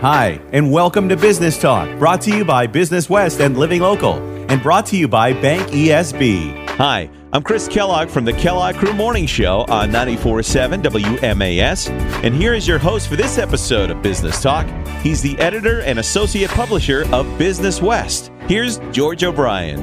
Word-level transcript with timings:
Hi, 0.00 0.40
and 0.54 0.72
welcome 0.72 1.10
to 1.10 1.16
Business 1.18 1.60
Talk, 1.60 1.98
brought 1.98 2.22
to 2.22 2.34
you 2.34 2.42
by 2.42 2.66
Business 2.66 3.10
West 3.10 3.38
and 3.38 3.58
Living 3.58 3.82
Local, 3.82 4.14
and 4.50 4.62
brought 4.62 4.86
to 4.86 4.96
you 4.96 5.06
by 5.06 5.34
Bank 5.34 5.68
ESB. 5.68 6.66
Hi, 6.70 7.10
I'm 7.34 7.42
Chris 7.42 7.68
Kellogg 7.68 8.08
from 8.08 8.24
the 8.24 8.32
Kellogg 8.32 8.76
Crew 8.76 8.94
Morning 8.94 9.26
Show 9.26 9.66
on 9.68 9.90
94.7 9.90 10.82
WMAS, 10.82 11.90
and 12.24 12.34
here 12.34 12.54
is 12.54 12.66
your 12.66 12.78
host 12.78 13.08
for 13.08 13.16
this 13.16 13.36
episode 13.36 13.90
of 13.90 14.00
Business 14.00 14.40
Talk. 14.40 14.66
He's 15.02 15.20
the 15.20 15.38
editor 15.38 15.82
and 15.82 15.98
associate 15.98 16.48
publisher 16.48 17.04
of 17.12 17.26
Business 17.38 17.82
West. 17.82 18.32
Here's 18.48 18.78
George 18.92 19.22
O'Brien. 19.22 19.80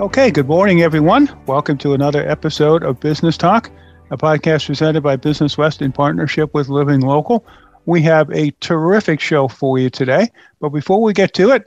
Okay, 0.00 0.30
good 0.30 0.48
morning, 0.48 0.80
everyone. 0.80 1.28
Welcome 1.44 1.76
to 1.76 1.92
another 1.92 2.26
episode 2.26 2.84
of 2.84 3.00
Business 3.00 3.36
Talk, 3.36 3.70
a 4.10 4.16
podcast 4.16 4.64
presented 4.64 5.02
by 5.02 5.16
Business 5.16 5.58
West 5.58 5.82
in 5.82 5.92
partnership 5.92 6.54
with 6.54 6.70
Living 6.70 7.02
Local. 7.02 7.44
We 7.86 8.02
have 8.02 8.30
a 8.30 8.50
terrific 8.60 9.20
show 9.20 9.48
for 9.48 9.78
you 9.78 9.88
today. 9.90 10.28
But 10.60 10.68
before 10.70 11.02
we 11.02 11.12
get 11.12 11.34
to 11.34 11.50
it, 11.50 11.66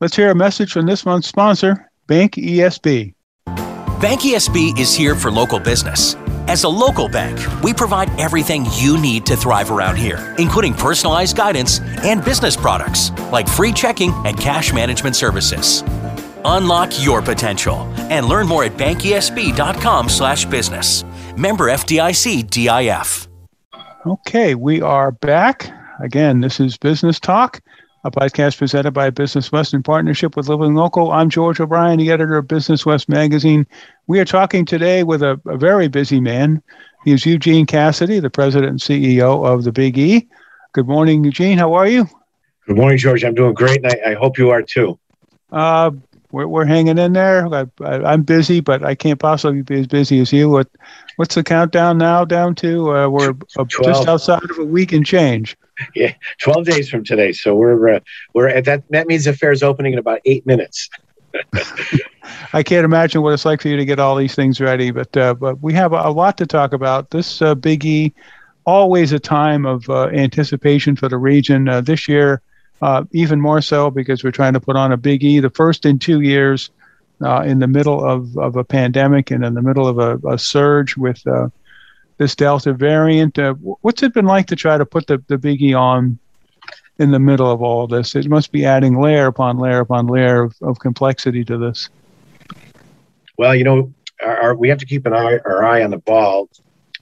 let's 0.00 0.16
hear 0.16 0.30
a 0.30 0.34
message 0.34 0.72
from 0.72 0.86
this 0.86 1.06
month's 1.06 1.28
sponsor, 1.28 1.88
Bank 2.06 2.34
ESB. 2.34 3.14
Bank 3.46 4.22
ESB 4.22 4.78
is 4.78 4.94
here 4.94 5.14
for 5.14 5.30
local 5.30 5.60
business. 5.60 6.16
As 6.48 6.64
a 6.64 6.68
local 6.68 7.08
bank, 7.08 7.38
we 7.62 7.72
provide 7.72 8.10
everything 8.20 8.66
you 8.74 9.00
need 9.00 9.24
to 9.26 9.36
thrive 9.36 9.70
around 9.70 9.96
here, 9.96 10.34
including 10.38 10.74
personalized 10.74 11.36
guidance 11.36 11.78
and 12.02 12.24
business 12.24 12.56
products 12.56 13.12
like 13.30 13.46
free 13.46 13.72
checking 13.72 14.12
and 14.26 14.36
cash 14.36 14.72
management 14.72 15.14
services. 15.14 15.84
Unlock 16.44 17.04
your 17.04 17.22
potential 17.22 17.82
and 18.10 18.26
learn 18.26 18.48
more 18.48 18.64
at 18.64 18.76
bankesb.com/business. 18.76 21.04
Member 21.36 21.68
FDIC 21.68 22.42
DIF. 22.42 23.28
Okay, 24.04 24.56
we 24.56 24.82
are 24.82 25.12
back. 25.12 25.70
Again, 26.00 26.40
this 26.40 26.58
is 26.58 26.76
Business 26.76 27.20
Talk, 27.20 27.60
a 28.02 28.10
podcast 28.10 28.58
presented 28.58 28.90
by 28.90 29.10
Business 29.10 29.52
West 29.52 29.72
in 29.74 29.84
partnership 29.84 30.36
with 30.36 30.48
Living 30.48 30.74
Local. 30.74 31.12
I'm 31.12 31.30
George 31.30 31.60
O'Brien, 31.60 32.00
the 32.00 32.10
editor 32.10 32.36
of 32.36 32.48
Business 32.48 32.84
West 32.84 33.08
magazine. 33.08 33.64
We 34.08 34.18
are 34.18 34.24
talking 34.24 34.64
today 34.64 35.04
with 35.04 35.22
a, 35.22 35.40
a 35.46 35.56
very 35.56 35.86
busy 35.86 36.20
man. 36.20 36.60
He 37.04 37.12
is 37.12 37.24
Eugene 37.24 37.64
Cassidy, 37.64 38.18
the 38.18 38.28
president 38.28 38.70
and 38.70 38.80
CEO 38.80 39.46
of 39.46 39.62
the 39.62 39.70
Big 39.70 39.96
E. 39.96 40.28
Good 40.72 40.88
morning, 40.88 41.22
Eugene. 41.22 41.56
How 41.56 41.72
are 41.74 41.86
you? 41.86 42.08
Good 42.66 42.78
morning, 42.78 42.98
George. 42.98 43.22
I'm 43.22 43.34
doing 43.34 43.54
great, 43.54 43.84
and 43.84 43.92
I, 44.04 44.10
I 44.10 44.14
hope 44.14 44.36
you 44.36 44.50
are 44.50 44.62
too. 44.62 44.98
Uh, 45.52 45.92
we're, 46.32 46.46
we're 46.46 46.64
hanging 46.64 46.98
in 46.98 47.12
there. 47.12 47.46
I, 47.46 48.12
am 48.12 48.22
busy, 48.22 48.60
but 48.60 48.82
I 48.82 48.94
can't 48.94 49.20
possibly 49.20 49.62
be 49.62 49.80
as 49.80 49.86
busy 49.86 50.18
as 50.20 50.32
you. 50.32 50.48
What 50.48 50.68
What's 51.16 51.34
the 51.34 51.44
countdown 51.44 51.98
now 51.98 52.24
down 52.24 52.54
to? 52.56 52.96
Uh, 52.96 53.08
we're 53.08 53.34
uh, 53.56 53.64
just 53.64 54.08
outside 54.08 54.42
of 54.50 54.58
a 54.58 54.64
week 54.64 54.92
and 54.92 55.04
change. 55.04 55.56
Yeah, 55.94 56.14
twelve 56.40 56.64
days 56.64 56.88
from 56.88 57.04
today. 57.04 57.32
So 57.32 57.54
we're 57.54 57.96
uh, 57.96 58.00
we're 58.34 58.48
at 58.48 58.64
that. 58.64 58.82
That 58.90 59.06
means 59.06 59.24
the 59.24 59.32
fair 59.32 59.52
is 59.52 59.62
opening 59.62 59.92
in 59.92 59.98
about 59.98 60.20
eight 60.24 60.46
minutes. 60.46 60.88
I 62.52 62.62
can't 62.62 62.84
imagine 62.84 63.22
what 63.22 63.32
it's 63.32 63.44
like 63.44 63.62
for 63.62 63.68
you 63.68 63.76
to 63.76 63.84
get 63.84 63.98
all 63.98 64.16
these 64.16 64.34
things 64.34 64.60
ready, 64.60 64.90
but 64.90 65.16
uh, 65.16 65.34
but 65.34 65.62
we 65.62 65.72
have 65.74 65.92
a, 65.92 66.10
lot 66.10 66.36
to 66.38 66.46
talk 66.46 66.72
about. 66.72 67.10
This 67.10 67.42
uh, 67.42 67.54
Big 67.54 67.84
E, 67.84 68.12
always 68.64 69.12
a 69.12 69.18
time 69.18 69.66
of 69.66 69.88
uh, 69.88 70.08
anticipation 70.08 70.96
for 70.96 71.08
the 71.08 71.18
region. 71.18 71.68
Uh, 71.68 71.80
this 71.80 72.08
year, 72.08 72.42
uh, 72.82 73.04
even 73.12 73.40
more 73.40 73.62
so 73.62 73.90
because 73.90 74.24
we're 74.24 74.32
trying 74.32 74.52
to 74.54 74.60
put 74.60 74.76
on 74.76 74.92
a 74.92 74.96
Big 74.96 75.22
E, 75.22 75.38
the 75.38 75.50
first 75.50 75.86
in 75.86 75.98
two 75.98 76.20
years 76.20 76.70
uh, 77.24 77.42
in 77.42 77.60
the 77.60 77.68
middle 77.68 78.04
of, 78.04 78.36
of 78.36 78.56
a 78.56 78.64
pandemic 78.64 79.30
and 79.30 79.44
in 79.44 79.54
the 79.54 79.62
middle 79.62 79.86
of 79.86 79.98
a, 79.98 80.18
a 80.28 80.36
surge 80.36 80.96
with 80.96 81.24
uh, 81.26 81.48
this 82.18 82.34
Delta 82.34 82.72
variant. 82.72 83.38
Uh, 83.38 83.54
what's 83.54 84.02
it 84.02 84.12
been 84.12 84.26
like 84.26 84.48
to 84.48 84.56
try 84.56 84.76
to 84.76 84.84
put 84.84 85.06
the, 85.06 85.22
the 85.28 85.38
biggie 85.38 85.78
on 85.78 86.18
in 86.98 87.12
the 87.12 87.20
middle 87.20 87.50
of 87.50 87.62
all 87.62 87.86
this? 87.86 88.16
It 88.16 88.28
must 88.28 88.50
be 88.50 88.64
adding 88.64 89.00
layer 89.00 89.26
upon 89.26 89.58
layer 89.58 89.78
upon 89.78 90.08
layer 90.08 90.42
of, 90.42 90.56
of 90.60 90.80
complexity 90.80 91.44
to 91.44 91.58
this. 91.58 91.88
Well, 93.38 93.54
you 93.54 93.62
know, 93.62 93.94
our, 94.20 94.42
our, 94.42 94.54
we 94.56 94.68
have 94.68 94.78
to 94.78 94.86
keep 94.86 95.06
an 95.06 95.12
eye, 95.12 95.38
our 95.44 95.64
eye 95.64 95.84
on 95.84 95.90
the 95.90 95.98
ball 95.98 96.48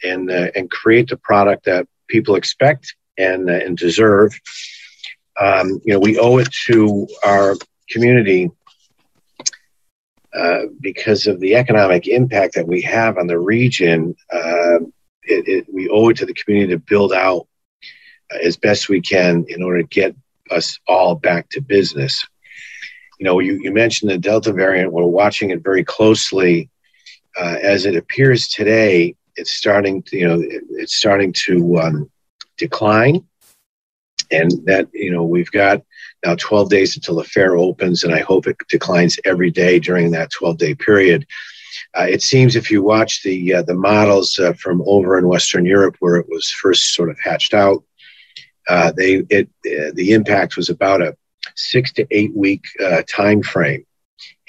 and, 0.04 0.30
uh, 0.30 0.48
and 0.54 0.70
create 0.70 1.08
the 1.08 1.16
product 1.16 1.64
that 1.64 1.88
people 2.06 2.34
expect 2.34 2.94
and, 3.16 3.48
and 3.48 3.78
deserve. 3.78 4.38
Um, 5.40 5.80
you 5.84 5.94
know, 5.94 5.98
we 5.98 6.18
owe 6.18 6.38
it 6.38 6.52
to 6.66 7.08
our 7.24 7.56
community 7.88 8.50
uh, 10.32 10.66
because 10.80 11.26
of 11.26 11.40
the 11.40 11.56
economic 11.56 12.06
impact 12.06 12.54
that 12.54 12.66
we 12.66 12.80
have 12.82 13.18
on 13.18 13.26
the 13.26 13.38
region, 13.38 14.14
uh, 14.32 14.78
it, 15.24 15.48
it, 15.48 15.66
we 15.72 15.88
owe 15.88 16.08
it 16.08 16.16
to 16.18 16.26
the 16.26 16.34
community 16.34 16.72
to 16.72 16.78
build 16.78 17.12
out 17.12 17.48
uh, 18.32 18.38
as 18.42 18.56
best 18.56 18.88
we 18.88 19.00
can 19.00 19.44
in 19.48 19.62
order 19.62 19.82
to 19.82 19.88
get 19.88 20.14
us 20.50 20.78
all 20.86 21.14
back 21.14 21.48
to 21.50 21.60
business. 21.60 22.24
You 23.18 23.24
know, 23.24 23.40
you, 23.40 23.58
you 23.60 23.72
mentioned 23.72 24.10
the 24.10 24.18
Delta 24.18 24.52
variant. 24.52 24.92
We're 24.92 25.04
watching 25.04 25.50
it 25.50 25.62
very 25.62 25.84
closely. 25.84 26.70
Uh, 27.40 27.56
as 27.62 27.86
it 27.86 27.96
appears 27.96 28.48
today, 28.48 29.14
it's 29.36 29.52
starting 29.52 30.02
to, 30.04 30.16
you 30.16 30.28
know, 30.28 30.40
it, 30.40 30.62
it's 30.70 30.96
starting 30.96 31.32
to 31.46 31.78
um, 31.78 32.10
decline. 32.56 33.26
And 34.30 34.52
that, 34.66 34.88
you 34.92 35.10
know, 35.10 35.24
we've 35.24 35.50
got 35.50 35.82
now 36.24 36.34
12 36.36 36.70
days 36.70 36.96
until 36.96 37.16
the 37.16 37.24
fair 37.24 37.56
opens, 37.56 38.04
and 38.04 38.14
I 38.14 38.20
hope 38.20 38.46
it 38.46 38.56
declines 38.68 39.18
every 39.24 39.50
day 39.50 39.78
during 39.78 40.10
that 40.12 40.30
12 40.30 40.58
day 40.58 40.74
period. 40.74 41.26
Uh, 41.94 42.06
it 42.08 42.22
seems 42.22 42.54
if 42.54 42.70
you 42.70 42.82
watch 42.82 43.22
the 43.22 43.54
uh, 43.54 43.62
the 43.62 43.74
models 43.74 44.38
uh, 44.38 44.52
from 44.52 44.82
over 44.86 45.18
in 45.18 45.26
Western 45.26 45.64
Europe, 45.64 45.96
where 46.00 46.16
it 46.16 46.26
was 46.28 46.50
first 46.50 46.94
sort 46.94 47.10
of 47.10 47.18
hatched 47.18 47.54
out, 47.54 47.82
uh, 48.68 48.92
they 48.92 49.24
it 49.30 49.48
uh, 49.66 49.90
the 49.94 50.12
impact 50.12 50.56
was 50.56 50.68
about 50.68 51.02
a 51.02 51.16
six 51.56 51.92
to 51.92 52.06
eight 52.10 52.34
week 52.36 52.64
uh, 52.84 53.02
time 53.08 53.42
frame, 53.42 53.84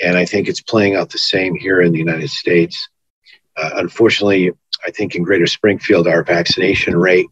and 0.04 0.18
I 0.18 0.26
think 0.26 0.48
it's 0.48 0.62
playing 0.62 0.96
out 0.96 1.10
the 1.10 1.18
same 1.18 1.56
here 1.56 1.82
in 1.82 1.92
the 1.92 2.00
United 2.00 2.30
States. 2.30 2.88
unfortunately, 3.58 4.52
I 4.86 4.92
think 4.92 5.16
in 5.16 5.24
Greater 5.24 5.48
Springfield, 5.48 6.08
our 6.08 6.24
vaccination 6.24 6.96
rate 6.96 7.28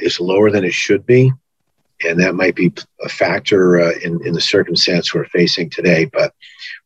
is 0.00 0.20
lower 0.20 0.50
than 0.50 0.64
it 0.64 0.74
should 0.74 1.04
be 1.06 1.32
and 2.04 2.20
that 2.20 2.34
might 2.34 2.54
be 2.54 2.72
a 3.02 3.08
factor 3.08 3.80
uh, 3.80 3.92
in 4.02 4.24
in 4.26 4.32
the 4.32 4.40
circumstance 4.40 5.14
we're 5.14 5.26
facing 5.26 5.70
today. 5.70 6.04
But 6.06 6.34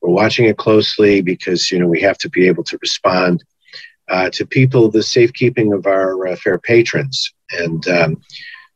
we're 0.01 0.11
watching 0.11 0.47
it 0.47 0.57
closely 0.57 1.21
because 1.21 1.71
you 1.71 1.79
know 1.79 1.87
we 1.87 2.01
have 2.03 2.19
to 2.19 2.29
be 2.29 2.47
able 2.47 2.65
to 2.65 2.79
respond 2.81 3.45
uh, 4.09 4.31
to 4.31 4.47
people 4.47 4.91
the 4.91 5.03
safekeeping 5.03 5.73
of 5.73 5.87
our 5.87 6.29
uh, 6.29 6.37
fair 6.37 6.59
patrons, 6.59 7.33
and 7.59 7.87
um, 7.89 8.23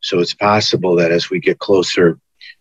so 0.01 0.19
it's 0.19 0.35
possible 0.35 0.97
that 0.97 1.13
as 1.13 1.31
we 1.31 1.41
get 1.41 1.59
closer, 1.59 2.19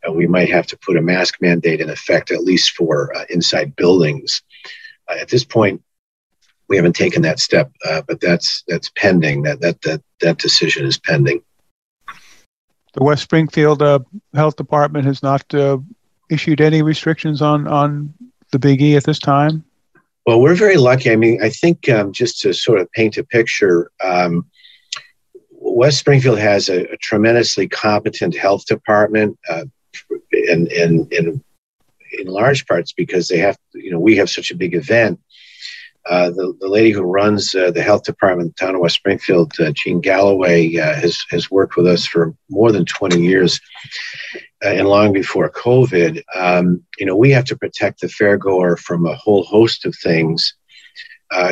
uh, 0.07 0.11
we 0.11 0.27
might 0.27 0.49
have 0.49 0.67
to 0.67 0.77
put 0.77 0.97
a 0.97 1.01
mask 1.01 1.35
mandate 1.41 1.81
in 1.81 1.89
effect 1.89 2.31
at 2.31 2.43
least 2.43 2.71
for 2.71 3.15
uh, 3.15 3.25
inside 3.29 3.75
buildings. 3.75 4.41
Uh, 5.09 5.17
at 5.19 5.29
this 5.29 5.43
point. 5.43 5.81
We 6.69 6.77
haven't 6.77 6.95
taken 6.95 7.21
that 7.23 7.39
step, 7.39 7.71
but 8.07 8.21
that's 8.21 8.63
that's 8.69 8.89
pending. 8.95 9.43
That 9.43 9.59
that 9.59 9.81
that 9.81 10.01
that 10.21 10.37
decision 10.39 10.85
is 10.85 10.97
pending 10.97 11.43
the 12.93 13.03
West 13.03 13.23
Springfield 13.23 13.81
uh, 13.81 13.99
Health 14.33 14.55
Department 14.55 15.05
has 15.05 15.21
not 15.21 15.53
uh, 15.53 15.77
issued 16.29 16.61
any 16.61 16.81
restrictions 16.81 17.41
on 17.41 17.67
on 17.67 18.13
the 18.51 18.59
Big 18.59 18.81
E 18.81 18.95
at 18.95 19.03
this 19.03 19.19
time. 19.19 19.63
Well, 20.25 20.39
we're 20.39 20.55
very 20.55 20.77
lucky. 20.77 21.11
I 21.11 21.15
mean, 21.15 21.43
I 21.43 21.49
think 21.49 21.89
um, 21.89 22.13
just 22.13 22.39
to 22.41 22.53
sort 22.53 22.79
of 22.79 22.89
paint 22.93 23.17
a 23.17 23.23
picture, 23.23 23.91
um, 24.01 24.45
West 25.51 25.99
Springfield 25.99 26.39
has 26.39 26.69
a, 26.69 26.85
a, 26.85 26.97
tremendously 26.97 27.67
competent 27.67 28.37
health 28.37 28.65
department, 28.65 29.37
uh, 29.49 29.65
and 30.31 30.71
and 30.71 31.11
in 31.11 32.27
large 32.27 32.65
parts 32.67 32.93
because 32.93 33.27
they 33.27 33.39
have, 33.39 33.57
you 33.73 33.91
know, 33.91 33.99
we 33.99 34.15
have 34.15 34.29
such 34.29 34.51
a 34.51 34.55
big 34.55 34.75
event 34.75 35.19
uh, 36.09 36.29
the, 36.31 36.53
the 36.59 36.67
lady 36.67 36.91
who 36.91 37.01
runs 37.01 37.55
uh, 37.55 37.71
the 37.71 37.81
health 37.81 38.03
department 38.03 38.47
in 38.47 38.47
the 38.49 38.65
town 38.65 38.75
of 38.75 38.81
West 38.81 38.95
Springfield, 38.95 39.53
uh, 39.59 39.71
Jean 39.71 40.01
Galloway, 40.01 40.75
uh, 40.75 40.95
has, 40.95 41.23
has 41.29 41.49
worked 41.49 41.77
with 41.77 41.87
us 41.87 42.05
for 42.05 42.35
more 42.49 42.71
than 42.71 42.85
20 42.85 43.21
years 43.21 43.59
uh, 44.65 44.69
and 44.69 44.87
long 44.87 45.13
before 45.13 45.49
COVID. 45.49 46.21
Um, 46.35 46.83
you 46.99 47.05
know, 47.05 47.15
we 47.15 47.31
have 47.31 47.45
to 47.45 47.57
protect 47.57 48.01
the 48.01 48.07
fairgoer 48.09 48.77
from 48.77 49.05
a 49.05 49.15
whole 49.15 49.43
host 49.45 49.85
of 49.85 49.95
things. 49.95 50.53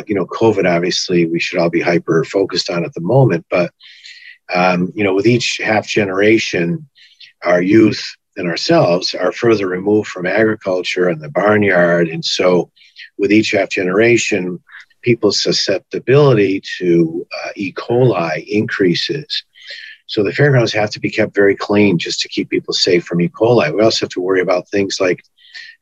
you 0.06 0.14
know, 0.14 0.26
COVID, 0.26 0.68
obviously, 0.68 1.26
we 1.26 1.40
should 1.40 1.58
all 1.58 1.70
be 1.70 1.80
hyper 1.80 2.22
focused 2.24 2.68
on 2.68 2.84
at 2.84 2.92
the 2.92 3.00
moment, 3.00 3.46
but, 3.48 3.72
um, 4.54 4.92
you 4.94 5.02
know, 5.02 5.14
with 5.14 5.26
each 5.26 5.60
half 5.64 5.86
generation, 5.86 6.88
our 7.42 7.62
youth 7.62 8.04
and 8.36 8.48
ourselves 8.48 9.14
are 9.14 9.32
further 9.32 9.66
removed 9.66 10.08
from 10.08 10.26
agriculture 10.26 11.08
and 11.08 11.22
the 11.22 11.30
barnyard. 11.30 12.08
And 12.08 12.24
so, 12.24 12.70
with 13.18 13.32
each 13.32 13.52
half 13.52 13.70
generation, 13.70 14.62
people's 15.02 15.42
susceptibility 15.42 16.62
to 16.78 17.26
uh, 17.44 17.50
E. 17.56 17.72
coli 17.72 18.46
increases. 18.46 19.44
So 20.06 20.22
the 20.22 20.32
fairgrounds 20.32 20.72
have 20.72 20.90
to 20.90 21.00
be 21.00 21.10
kept 21.10 21.34
very 21.34 21.56
clean 21.56 21.98
just 21.98 22.20
to 22.20 22.28
keep 22.28 22.50
people 22.50 22.74
safe 22.74 23.04
from 23.04 23.20
E. 23.20 23.28
coli. 23.28 23.74
We 23.74 23.82
also 23.82 24.06
have 24.06 24.10
to 24.10 24.20
worry 24.20 24.40
about 24.40 24.68
things 24.68 25.00
like 25.00 25.22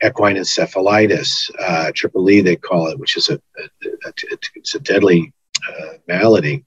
equine 0.04 0.36
encephalitis, 0.36 1.50
uh, 1.60 1.92
triple 1.94 2.30
E 2.30 2.40
they 2.40 2.56
call 2.56 2.88
it, 2.88 2.98
which 2.98 3.16
is 3.16 3.28
a, 3.28 3.34
a, 3.34 3.88
a 4.06 4.12
it's 4.54 4.74
a 4.74 4.80
deadly 4.80 5.32
uh, 5.68 5.94
malady. 6.08 6.64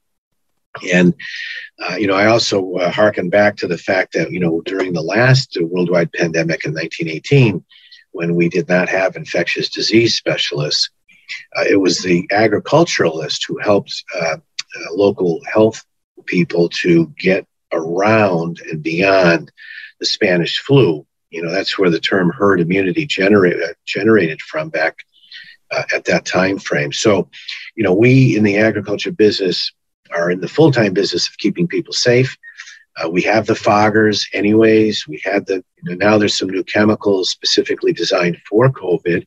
And 0.92 1.13
uh, 1.80 1.95
you 1.95 2.07
know, 2.07 2.15
I 2.15 2.27
also 2.27 2.74
uh, 2.75 2.92
harken 2.92 3.30
back 3.30 3.56
to 3.57 3.68
the 3.68 3.77
fact 3.77 4.13
that 4.13 4.31
you 4.31 4.39
know 4.39 4.62
during 4.62 4.94
the 4.94 5.01
last 5.01 5.57
worldwide 5.60 6.12
pandemic 6.13 6.65
in 6.65 6.74
1918, 6.74 7.63
when 8.13 8.36
we 8.36 8.48
did 8.48 8.69
not 8.69 8.88
have 8.88 9.15
infectious 9.15 9.69
disease 9.69 10.15
specialists, 10.15 10.89
uh, 11.57 11.65
it 11.69 11.75
was 11.75 12.00
the 12.00 12.27
agriculturalist 12.31 13.45
who 13.48 13.57
helped 13.57 14.04
uh, 14.15 14.38
uh, 14.38 14.94
local 14.94 15.42
health 15.51 15.83
people 16.25 16.69
to 16.69 17.07
get 17.19 17.45
around 17.74 18.62
and 18.71 18.81
beyond 18.81 19.51
the 20.00 20.06
Spanish 20.06 20.60
flu. 20.60 21.06
You 21.31 21.44
know, 21.44 21.51
that's 21.51 21.77
where 21.77 21.89
the 21.89 22.00
term 22.00 22.30
herd 22.30 22.62
immunity 22.62 23.06
generated 23.06 23.62
uh, 23.63 23.74
generated 23.86 24.42
from 24.42 24.69
back 24.69 25.00
at 25.92 26.06
that 26.06 26.24
time 26.24 26.60
frame. 26.60 26.94
So, 26.94 27.27
you 27.75 27.83
know, 27.83 27.94
we 27.94 28.38
in 28.38 28.44
the 28.44 28.57
agriculture 28.57 29.12
business 29.12 29.71
are 30.12 30.30
in 30.30 30.39
the 30.39 30.48
full 30.48 30.71
time 30.71 30.94
business 30.94 31.27
of 31.27 31.38
keeping 31.38 31.68
people 31.68 31.94
safe. 31.94 32.38
Uh, 33.01 33.10
we 33.10 33.22
have 33.24 33.48
the 33.48 33.54
foggers, 33.54 34.25
anyways. 34.34 35.07
We 35.07 35.22
had 35.24 35.45
the 35.48 35.63
you 35.81 35.95
know, 35.95 35.95
now 35.95 36.18
there's 36.18 36.38
some 36.38 36.50
new 36.50 36.63
chemicals 36.63 37.31
specifically 37.31 37.92
designed 37.92 38.38
for 38.48 38.69
COVID, 38.69 39.25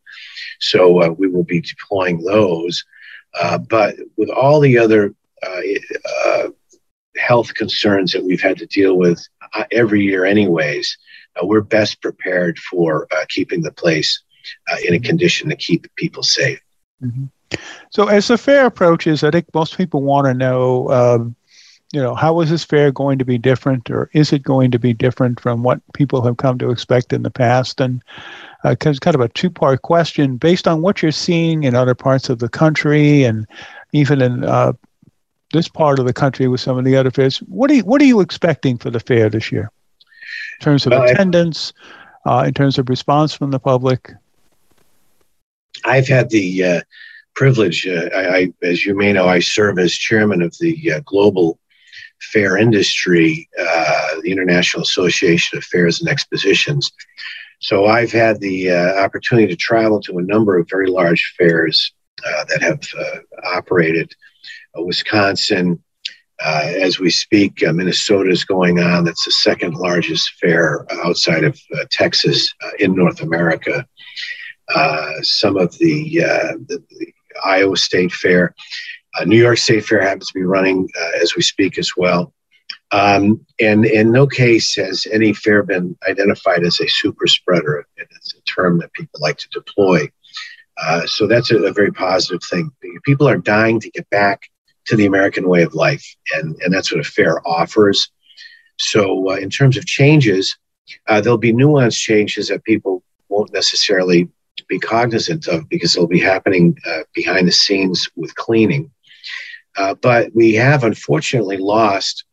so 0.60 1.02
uh, 1.02 1.08
we 1.08 1.28
will 1.28 1.44
be 1.44 1.60
deploying 1.60 2.22
those. 2.22 2.84
Uh, 3.40 3.58
but 3.58 3.96
with 4.16 4.30
all 4.30 4.60
the 4.60 4.78
other 4.78 5.14
uh, 5.42 5.60
uh, 6.24 6.48
health 7.16 7.52
concerns 7.54 8.12
that 8.12 8.24
we've 8.24 8.40
had 8.40 8.56
to 8.58 8.66
deal 8.66 8.96
with 8.96 9.26
uh, 9.54 9.64
every 9.72 10.02
year, 10.02 10.24
anyways, 10.24 10.96
we're 11.42 11.60
best 11.60 12.00
prepared 12.00 12.58
for 12.58 13.06
keeping 13.28 13.60
the 13.60 13.72
place 13.72 14.22
in 14.86 14.94
a 14.94 14.98
condition 14.98 15.50
to 15.50 15.56
keep 15.56 15.86
people 15.96 16.22
safe. 16.22 16.60
Mm-hmm. 17.02 17.24
So, 17.90 18.08
as 18.08 18.28
the 18.28 18.38
fair 18.38 18.66
approaches, 18.66 19.22
I 19.22 19.30
think 19.30 19.46
most 19.54 19.76
people 19.76 20.02
want 20.02 20.26
to 20.26 20.34
know, 20.34 20.90
um, 20.90 21.36
you 21.92 22.02
know, 22.02 22.14
how 22.14 22.40
is 22.40 22.50
this 22.50 22.64
fair 22.64 22.90
going 22.90 23.18
to 23.18 23.24
be 23.24 23.38
different, 23.38 23.90
or 23.90 24.10
is 24.12 24.32
it 24.32 24.42
going 24.42 24.70
to 24.72 24.78
be 24.78 24.92
different 24.92 25.40
from 25.40 25.62
what 25.62 25.80
people 25.94 26.22
have 26.22 26.36
come 26.36 26.58
to 26.58 26.70
expect 26.70 27.12
in 27.12 27.22
the 27.22 27.30
past? 27.30 27.80
And 27.80 28.02
uh, 28.64 28.74
it's 28.80 28.98
kind 28.98 29.14
of 29.14 29.20
a 29.20 29.28
two-part 29.28 29.82
question 29.82 30.36
based 30.36 30.66
on 30.66 30.82
what 30.82 31.00
you're 31.00 31.12
seeing 31.12 31.64
in 31.64 31.74
other 31.74 31.94
parts 31.94 32.28
of 32.28 32.40
the 32.40 32.48
country, 32.48 33.24
and 33.24 33.46
even 33.92 34.20
in 34.20 34.44
uh, 34.44 34.72
this 35.52 35.68
part 35.68 35.98
of 35.98 36.06
the 36.06 36.12
country 36.12 36.48
with 36.48 36.60
some 36.60 36.76
of 36.76 36.84
the 36.84 36.96
other 36.96 37.10
fairs. 37.10 37.38
What 37.38 37.70
are 37.70 37.74
you, 37.74 37.84
what 37.84 38.02
are 38.02 38.06
you 38.06 38.20
expecting 38.20 38.78
for 38.78 38.90
the 38.90 39.00
fair 39.00 39.30
this 39.30 39.52
year, 39.52 39.70
in 40.58 40.64
terms 40.64 40.86
of 40.86 40.90
well, 40.90 41.04
attendance, 41.04 41.72
uh, 42.26 42.44
in 42.46 42.52
terms 42.52 42.78
of 42.78 42.88
response 42.88 43.32
from 43.32 43.52
the 43.52 43.60
public? 43.60 44.12
I've 45.84 46.08
had 46.08 46.30
the 46.30 46.64
uh, 46.64 46.80
privilege. 47.34 47.86
Uh, 47.86 48.08
I, 48.14 48.36
I, 48.36 48.52
as 48.62 48.84
you 48.84 48.96
may 48.96 49.12
know, 49.12 49.28
I 49.28 49.38
serve 49.38 49.78
as 49.78 49.92
chairman 49.92 50.42
of 50.42 50.56
the 50.58 50.92
uh, 50.92 51.00
global 51.04 51.60
fair 52.20 52.56
industry, 52.56 53.48
uh, 53.58 54.20
the 54.22 54.32
International 54.32 54.82
Association 54.82 55.58
of 55.58 55.64
Fairs 55.64 56.00
and 56.00 56.08
Expositions. 56.08 56.92
So 57.60 57.86
I've 57.86 58.12
had 58.12 58.40
the 58.40 58.70
uh, 58.70 59.02
opportunity 59.02 59.48
to 59.48 59.56
travel 59.56 60.00
to 60.02 60.18
a 60.18 60.22
number 60.22 60.58
of 60.58 60.68
very 60.68 60.88
large 60.88 61.34
fairs 61.38 61.92
uh, 62.24 62.44
that 62.48 62.62
have 62.62 62.80
uh, 62.98 63.56
operated. 63.56 64.12
Wisconsin, 64.74 65.82
as 66.38 66.98
we 66.98 67.08
speak, 67.08 67.62
Minnesota 67.62 68.30
is 68.30 68.44
going 68.44 68.78
on. 68.78 69.04
That's 69.04 69.24
the 69.24 69.30
second 69.30 69.74
largest 69.74 70.34
fair 70.38 70.84
outside 71.02 71.44
of 71.44 71.58
Texas 71.90 72.52
in 72.78 72.94
North 72.94 73.22
America. 73.22 73.86
some 75.22 75.56
of 75.56 75.76
the, 75.78 76.18
the, 76.68 76.84
the 76.90 77.12
Iowa 77.44 77.76
State 77.76 78.12
Fair. 78.12 78.54
Uh, 79.18 79.24
New 79.24 79.38
York 79.38 79.58
State 79.58 79.84
Fair 79.84 80.02
happens 80.02 80.28
to 80.28 80.38
be 80.38 80.44
running 80.44 80.88
uh, 81.00 81.22
as 81.22 81.34
we 81.36 81.42
speak 81.42 81.78
as 81.78 81.92
well. 81.96 82.32
Um, 82.92 83.44
and 83.60 83.84
in 83.84 84.12
no 84.12 84.26
case 84.26 84.74
has 84.76 85.06
any 85.12 85.32
fair 85.32 85.62
been 85.62 85.96
identified 86.08 86.62
as 86.62 86.80
a 86.80 86.88
super 86.88 87.26
spreader. 87.26 87.86
and 87.98 88.06
It's 88.14 88.34
a 88.34 88.42
term 88.42 88.78
that 88.78 88.92
people 88.92 89.20
like 89.20 89.38
to 89.38 89.48
deploy. 89.48 90.08
Uh, 90.80 91.06
so 91.06 91.26
that's 91.26 91.50
a, 91.50 91.56
a, 91.56 91.72
very 91.72 91.90
positive 91.90 92.42
thing. 92.48 92.70
People 93.04 93.26
are 93.28 93.38
dying 93.38 93.80
to 93.80 93.90
get 93.90 94.08
back 94.10 94.42
to 94.84 94.94
the 94.96 95.06
American 95.06 95.48
way 95.48 95.62
of 95.62 95.74
life, 95.74 96.04
and, 96.34 96.54
and 96.62 96.72
that's 96.72 96.92
what 96.92 97.00
a 97.00 97.04
fair 97.04 97.46
offers. 97.48 98.10
So, 98.78 99.30
uh, 99.30 99.36
in 99.36 99.48
terms 99.48 99.78
of 99.78 99.86
changes, 99.86 100.56
uh, 101.08 101.20
there'll 101.20 101.38
be 101.38 101.52
nuanced 101.52 101.98
changes 101.98 102.48
that 102.48 102.62
people 102.64 103.02
won't 103.30 103.52
necessarily 103.54 104.28
be 104.68 104.78
cognizant 104.78 105.48
of 105.48 105.68
because 105.68 105.96
it'll 105.96 106.08
be 106.08 106.20
happening 106.20 106.76
uh, 106.86 107.02
behind 107.14 107.48
the 107.48 107.52
scenes 107.52 108.08
with 108.16 108.34
cleaning. 108.34 108.90
Uh, 109.76 109.94
but 109.94 110.30
we 110.34 110.54
have 110.54 110.84
unfortunately 110.84 111.58
lost 111.58 112.24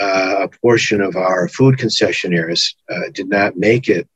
uh, 0.00 0.36
a 0.42 0.48
portion 0.48 1.00
of 1.00 1.16
our 1.16 1.48
food 1.48 1.76
concessionaires, 1.76 2.74
uh, 2.88 3.10
did 3.12 3.28
not 3.28 3.56
make 3.56 3.88
it 3.88 4.08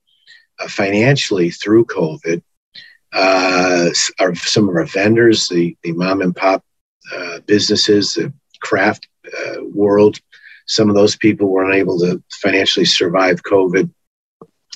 uh, 0.61 0.69
financially 0.69 1.51
through 1.51 1.85
COVID. 1.87 2.43
Uh, 3.13 3.91
our, 4.19 4.35
some 4.35 4.69
of 4.69 4.75
our 4.77 4.87
vendors, 4.87 5.47
the, 5.49 5.77
the 5.83 5.93
mom 5.93 6.21
and 6.23 6.35
pop 6.35 6.65
businesses, 7.47 8.15
the 8.15 8.33
craft 8.61 9.07
world, 9.63 10.19
some 10.67 10.89
of 10.89 10.95
those 10.95 11.17
people 11.17 11.49
were 11.49 11.71
unable 11.71 11.99
to 11.99 12.23
financially 12.41 12.87
survive 12.87 13.43
COVID. 13.43 13.91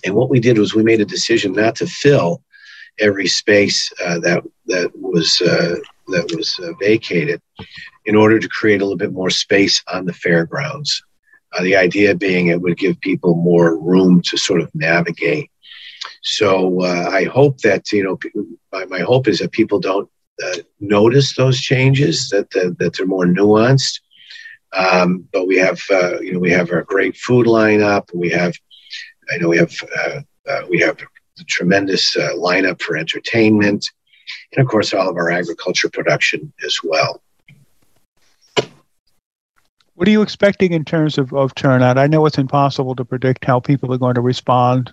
And 0.04 0.14
what 0.14 0.28
we 0.28 0.38
did 0.38 0.58
was 0.58 0.74
we 0.74 0.82
made 0.82 1.00
a 1.00 1.06
decision 1.06 1.52
not 1.52 1.74
to 1.76 1.86
fill 1.86 2.42
every 3.00 3.26
space 3.26 3.90
that 3.98 4.42
that 4.66 4.90
was 4.94 5.40
that 6.08 6.34
was 6.36 6.58
uh, 6.62 6.72
vacated 6.80 7.40
in 8.04 8.16
order 8.16 8.38
to 8.38 8.48
create 8.48 8.80
a 8.80 8.84
little 8.84 8.96
bit 8.96 9.12
more 9.12 9.30
space 9.30 9.82
on 9.92 10.04
the 10.04 10.12
fairgrounds. 10.12 11.02
Uh, 11.52 11.62
the 11.62 11.76
idea 11.76 12.14
being 12.14 12.48
it 12.48 12.60
would 12.60 12.76
give 12.76 13.00
people 13.00 13.34
more 13.34 13.78
room 13.78 14.20
to 14.22 14.36
sort 14.36 14.60
of 14.60 14.74
navigate. 14.74 15.50
So 16.22 16.82
uh, 16.82 17.10
I 17.10 17.24
hope 17.24 17.58
that 17.58 17.90
you 17.92 18.04
know 18.04 18.18
my, 18.72 18.84
my 18.86 19.00
hope 19.00 19.28
is 19.28 19.38
that 19.38 19.52
people 19.52 19.78
don't 19.78 20.08
uh, 20.44 20.58
notice 20.80 21.34
those 21.34 21.60
changes 21.60 22.28
that 22.30 22.50
that, 22.50 22.76
that 22.78 22.96
they're 22.96 23.06
more 23.06 23.24
nuanced. 23.24 24.00
Um, 24.74 25.26
but 25.32 25.46
we 25.46 25.56
have 25.56 25.80
you 26.20 26.32
know 26.32 26.38
we 26.38 26.50
have 26.50 26.70
our 26.70 26.82
great 26.82 27.16
food 27.16 27.46
lineup. 27.46 28.08
We 28.14 28.28
have 28.30 28.54
I 29.32 29.38
know 29.38 29.48
we 29.48 29.58
have 29.58 29.72
we 30.68 30.80
have 30.80 30.98
a 31.40 31.44
tremendous 31.44 32.16
uh, 32.16 32.30
lineup 32.36 32.80
for 32.82 32.96
entertainment, 32.96 33.90
and 34.52 34.64
of 34.64 34.70
course, 34.70 34.92
all 34.94 35.08
of 35.08 35.16
our 35.16 35.30
agriculture 35.30 35.88
production 35.88 36.52
as 36.64 36.80
well. 36.82 37.22
What 39.94 40.06
are 40.06 40.12
you 40.12 40.22
expecting 40.22 40.72
in 40.72 40.84
terms 40.84 41.18
of, 41.18 41.32
of 41.32 41.54
turnout? 41.54 41.98
I 41.98 42.06
know 42.06 42.24
it's 42.26 42.38
impossible 42.38 42.94
to 42.96 43.04
predict 43.04 43.44
how 43.44 43.58
people 43.58 43.92
are 43.92 43.98
going 43.98 44.14
to 44.14 44.20
respond 44.20 44.92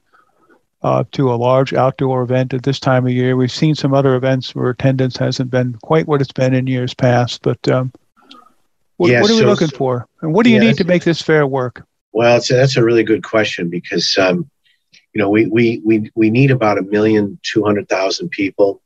uh, 0.82 1.04
to 1.12 1.32
a 1.32 1.36
large 1.36 1.74
outdoor 1.74 2.24
event 2.24 2.54
at 2.54 2.64
this 2.64 2.80
time 2.80 3.06
of 3.06 3.12
year. 3.12 3.36
We've 3.36 3.52
seen 3.52 3.76
some 3.76 3.94
other 3.94 4.16
events 4.16 4.56
where 4.56 4.70
attendance 4.70 5.18
hasn't 5.18 5.52
been 5.52 5.74
quite 5.84 6.08
what 6.08 6.22
it's 6.22 6.32
been 6.32 6.56
in 6.56 6.66
years 6.66 6.94
past, 6.94 7.44
but 7.44 7.68
um, 7.68 7.92
what, 8.98 9.12
yeah, 9.12 9.22
what, 9.22 9.30
are 9.30 9.36
we 9.36 9.42
so, 9.42 9.46
looking 9.46 9.68
for? 9.68 10.08
And 10.22 10.34
what 10.34 10.44
do 10.44 10.50
you 10.50 10.58
yeah, 10.58 10.70
need 10.70 10.78
to 10.78 10.84
make 10.86 11.04
this 11.04 11.22
fair 11.22 11.46
work? 11.46 11.86
Well, 12.12 12.42
that's 12.48 12.78
a 12.78 12.84
really 12.84 13.04
good 13.04 13.24
question 13.24 13.70
because 13.70 14.18
um, 14.18 14.50
you 15.16 15.22
know, 15.22 15.30
we 15.30 15.48
we 15.48 15.82
we 15.84 16.12
we 16.14 16.30
need 16.30 16.52
about 16.52 16.78
a 16.78 16.82
million 16.82 17.40
two 17.42 17.64
hundred 17.64 17.88
thousand 17.88 18.30
people. 18.30 18.82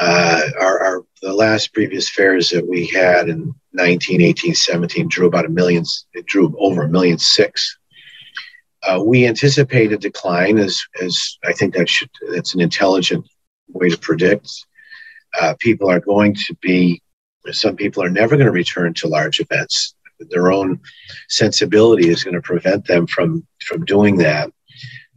Uh, 0.00 0.42
our, 0.60 0.78
our 0.80 1.04
the 1.22 1.32
last 1.32 1.72
previous 1.72 2.08
fairs 2.08 2.50
that 2.50 2.66
we 2.66 2.86
had 2.86 3.28
in 3.28 3.54
19, 3.72 4.20
18, 4.20 4.54
17 4.54 5.08
drew 5.08 5.26
about 5.26 5.46
a 5.46 5.50
million. 5.50 5.84
It 6.14 6.26
drew 6.26 6.54
over 6.58 6.82
a 6.82 6.88
million 6.88 7.18
six. 7.18 7.76
Uh, 8.82 9.02
we 9.04 9.26
anticipate 9.26 9.92
a 9.92 9.98
decline, 9.98 10.58
as 10.58 10.80
as 11.02 11.36
I 11.44 11.52
think 11.52 11.74
that 11.74 11.88
should 11.88 12.10
that's 12.32 12.54
an 12.54 12.60
intelligent 12.60 13.28
way 13.68 13.88
to 13.88 13.98
predict. 13.98 14.48
Uh, 15.40 15.54
people 15.58 15.90
are 15.90 16.00
going 16.00 16.34
to 16.34 16.54
be. 16.60 17.02
Some 17.50 17.76
people 17.76 18.02
are 18.02 18.10
never 18.10 18.36
going 18.36 18.46
to 18.46 18.52
return 18.52 18.94
to 18.94 19.08
large 19.08 19.40
events. 19.40 19.94
Their 20.30 20.52
own 20.52 20.80
sensibility 21.28 22.08
is 22.08 22.22
going 22.22 22.34
to 22.34 22.42
prevent 22.42 22.86
them 22.86 23.06
from 23.06 23.46
from 23.64 23.84
doing 23.84 24.18
that. 24.18 24.52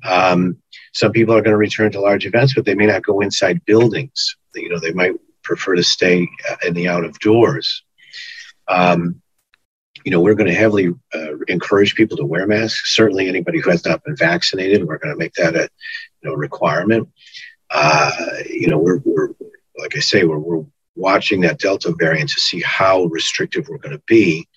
Um, 0.03 0.57
some 0.93 1.11
people 1.11 1.35
are 1.35 1.41
going 1.41 1.53
to 1.53 1.57
return 1.57 1.91
to 1.91 2.01
large 2.01 2.25
events, 2.25 2.55
but 2.55 2.65
they 2.65 2.75
may 2.75 2.87
not 2.87 3.03
go 3.03 3.21
inside 3.21 3.63
buildings. 3.65 4.35
You 4.55 4.69
know, 4.69 4.79
they 4.79 4.93
might 4.93 5.13
prefer 5.43 5.75
to 5.75 5.83
stay 5.83 6.27
uh, 6.49 6.55
in 6.65 6.73
the 6.73 6.87
out 6.87 7.05
of 7.05 7.19
doors. 7.19 7.83
Um, 8.67 9.21
you 10.03 10.11
know, 10.11 10.21
we're 10.21 10.35
going 10.35 10.49
to 10.49 10.55
heavily 10.55 10.93
uh, 11.13 11.37
encourage 11.47 11.95
people 11.95 12.17
to 12.17 12.25
wear 12.25 12.47
masks. 12.47 12.95
Certainly, 12.95 13.27
anybody 13.27 13.59
who 13.59 13.69
has 13.69 13.85
not 13.85 14.03
been 14.03 14.15
vaccinated, 14.15 14.83
we're 14.83 14.97
going 14.97 15.13
to 15.13 15.19
make 15.19 15.33
that 15.33 15.55
a 15.55 15.69
you 16.21 16.29
know 16.29 16.35
requirement. 16.35 17.09
Uh, 17.69 18.11
you 18.49 18.67
know, 18.67 18.77
we're, 18.77 18.99
we're 19.05 19.29
like 19.77 19.95
I 19.95 19.99
say, 19.99 20.23
we're, 20.23 20.39
we're 20.39 20.65
watching 20.95 21.41
that 21.41 21.59
Delta 21.59 21.93
variant 21.97 22.29
to 22.31 22.39
see 22.39 22.61
how 22.61 23.05
restrictive 23.05 23.67
we're 23.69 23.77
going 23.77 23.95
to 23.95 24.03
be. 24.07 24.47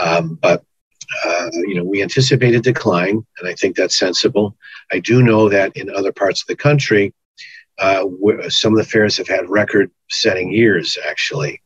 Um, 0.00 0.38
but 0.40 0.64
uh, 1.24 1.50
you 1.52 1.74
know, 1.74 1.84
we 1.84 2.02
anticipate 2.02 2.54
a 2.54 2.60
decline, 2.60 3.24
and 3.38 3.48
I 3.48 3.54
think 3.54 3.76
that's 3.76 3.98
sensible. 3.98 4.56
I 4.92 4.98
do 4.98 5.22
know 5.22 5.48
that 5.48 5.76
in 5.76 5.90
other 5.90 6.12
parts 6.12 6.42
of 6.42 6.46
the 6.46 6.56
country, 6.56 7.14
uh, 7.78 8.04
some 8.48 8.72
of 8.72 8.78
the 8.78 8.88
fairs 8.88 9.16
have 9.16 9.28
had 9.28 9.48
record-setting 9.50 10.52
years. 10.52 10.96
Actually, 11.08 11.60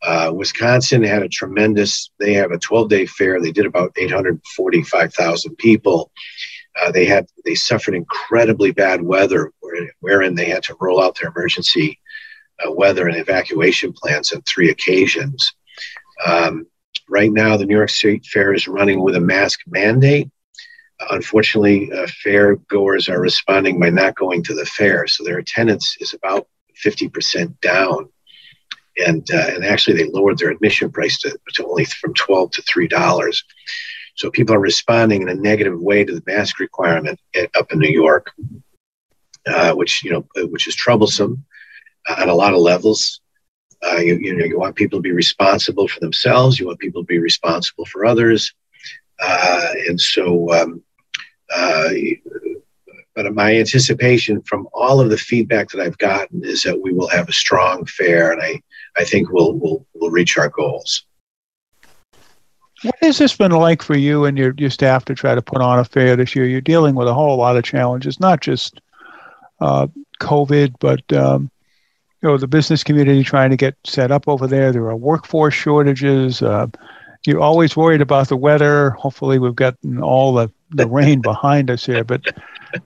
Uh, 0.00 0.30
Wisconsin 0.32 1.02
had 1.02 1.22
a 1.24 1.28
tremendous, 1.28 2.10
they 2.20 2.32
have 2.34 2.52
a 2.52 2.58
12 2.58 2.88
day 2.88 3.04
fair. 3.06 3.40
They 3.40 3.50
did 3.50 3.66
about 3.66 3.92
845,000 3.96 5.56
people. 5.56 6.12
Uh, 6.80 6.92
they 6.92 7.04
had, 7.04 7.26
they 7.44 7.56
suffered 7.56 7.94
incredibly 7.94 8.70
bad 8.70 9.02
weather 9.02 9.52
wherein 10.00 10.36
they 10.36 10.44
had 10.44 10.62
to 10.62 10.76
roll 10.80 11.02
out 11.02 11.18
their 11.18 11.30
emergency 11.30 11.98
uh, 12.64 12.70
weather 12.70 13.08
and 13.08 13.16
evacuation 13.16 13.92
plans 13.92 14.32
on 14.32 14.40
three 14.42 14.70
occasions. 14.70 15.52
Um, 16.24 16.66
right 17.08 17.32
now, 17.32 17.56
the 17.56 17.66
New 17.66 17.76
York 17.76 17.90
State 17.90 18.24
Fair 18.26 18.54
is 18.54 18.68
running 18.68 19.02
with 19.02 19.16
a 19.16 19.20
mask 19.20 19.60
mandate. 19.66 20.28
Unfortunately, 21.10 21.90
uh, 21.92 22.06
fair 22.22 22.56
goers 22.56 23.08
are 23.08 23.20
responding 23.20 23.78
by 23.78 23.90
not 23.90 24.16
going 24.16 24.42
to 24.44 24.54
the 24.54 24.66
fair, 24.66 25.06
so 25.06 25.22
their 25.22 25.38
attendance 25.38 25.96
is 26.00 26.12
about 26.12 26.48
50% 26.84 27.60
down 27.60 28.08
and 29.06 29.28
uh, 29.32 29.46
and 29.48 29.64
actually 29.64 29.96
they 29.96 30.10
lowered 30.10 30.38
their 30.38 30.50
admission 30.50 30.90
price 30.90 31.18
to, 31.20 31.38
to 31.54 31.66
only 31.66 31.84
from 31.84 32.14
twelve 32.14 32.50
to 32.52 32.62
three 32.62 32.88
dollars. 32.88 33.44
So 34.16 34.30
people 34.30 34.54
are 34.54 34.60
responding 34.60 35.22
in 35.22 35.28
a 35.28 35.34
negative 35.34 35.78
way 35.78 36.04
to 36.04 36.12
the 36.12 36.22
mask 36.26 36.58
requirement 36.58 37.20
at, 37.34 37.50
up 37.56 37.72
in 37.72 37.78
New 37.78 37.90
York, 37.90 38.32
uh, 39.46 39.72
which 39.74 40.02
you 40.04 40.10
know 40.10 40.26
which 40.48 40.66
is 40.66 40.74
troublesome 40.74 41.44
uh, 42.08 42.16
on 42.22 42.28
a 42.28 42.34
lot 42.34 42.54
of 42.54 42.60
levels. 42.60 43.20
Uh, 43.82 43.98
you, 43.98 44.16
you 44.16 44.36
know 44.36 44.44
you 44.44 44.58
want 44.58 44.74
people 44.74 44.98
to 44.98 45.02
be 45.02 45.12
responsible 45.12 45.86
for 45.86 46.00
themselves. 46.00 46.58
You 46.58 46.66
want 46.66 46.80
people 46.80 47.02
to 47.02 47.06
be 47.06 47.18
responsible 47.18 47.84
for 47.86 48.04
others, 48.04 48.52
uh, 49.20 49.68
and 49.88 50.00
so. 50.00 50.52
Um, 50.52 50.82
uh, 51.54 51.88
but 53.14 53.34
my 53.34 53.56
anticipation 53.56 54.42
from 54.42 54.68
all 54.72 55.00
of 55.00 55.10
the 55.10 55.16
feedback 55.16 55.70
that 55.70 55.80
I've 55.80 55.98
gotten 55.98 56.44
is 56.44 56.62
that 56.62 56.80
we 56.80 56.92
will 56.92 57.08
have 57.08 57.28
a 57.28 57.32
strong 57.32 57.84
fair, 57.84 58.32
and 58.32 58.40
I, 58.40 58.62
I 58.96 59.04
think 59.04 59.30
we'll, 59.32 59.54
we'll, 59.54 59.84
we'll 59.94 60.10
reach 60.10 60.38
our 60.38 60.48
goals. 60.48 61.04
What 62.82 62.94
has 63.00 63.18
this 63.18 63.36
been 63.36 63.50
like 63.50 63.82
for 63.82 63.96
you 63.96 64.24
and 64.24 64.38
your, 64.38 64.54
your 64.56 64.70
staff 64.70 65.04
to 65.06 65.14
try 65.14 65.34
to 65.34 65.42
put 65.42 65.60
on 65.60 65.80
a 65.80 65.84
fair 65.84 66.14
this 66.14 66.36
year? 66.36 66.46
You're 66.46 66.60
dealing 66.60 66.94
with 66.94 67.08
a 67.08 67.14
whole 67.14 67.36
lot 67.36 67.56
of 67.56 67.64
challenges, 67.64 68.20
not 68.20 68.40
just 68.40 68.80
uh, 69.60 69.88
COVID, 70.20 70.74
but 70.78 71.12
um, 71.12 71.50
you 72.22 72.28
know 72.28 72.36
the 72.36 72.46
business 72.46 72.84
community 72.84 73.24
trying 73.24 73.50
to 73.50 73.56
get 73.56 73.76
set 73.84 74.10
up 74.10 74.28
over 74.28 74.46
there. 74.46 74.70
There 74.72 74.88
are 74.88 74.96
workforce 74.96 75.54
shortages. 75.54 76.40
Uh, 76.40 76.68
you're 77.26 77.40
always 77.40 77.76
worried 77.76 78.00
about 78.00 78.28
the 78.28 78.36
weather. 78.36 78.90
Hopefully, 78.90 79.38
we've 79.38 79.56
gotten 79.56 80.02
all 80.02 80.34
the, 80.34 80.50
the 80.70 80.86
rain 80.86 81.20
behind 81.20 81.70
us 81.70 81.86
here, 81.86 82.04
but 82.04 82.22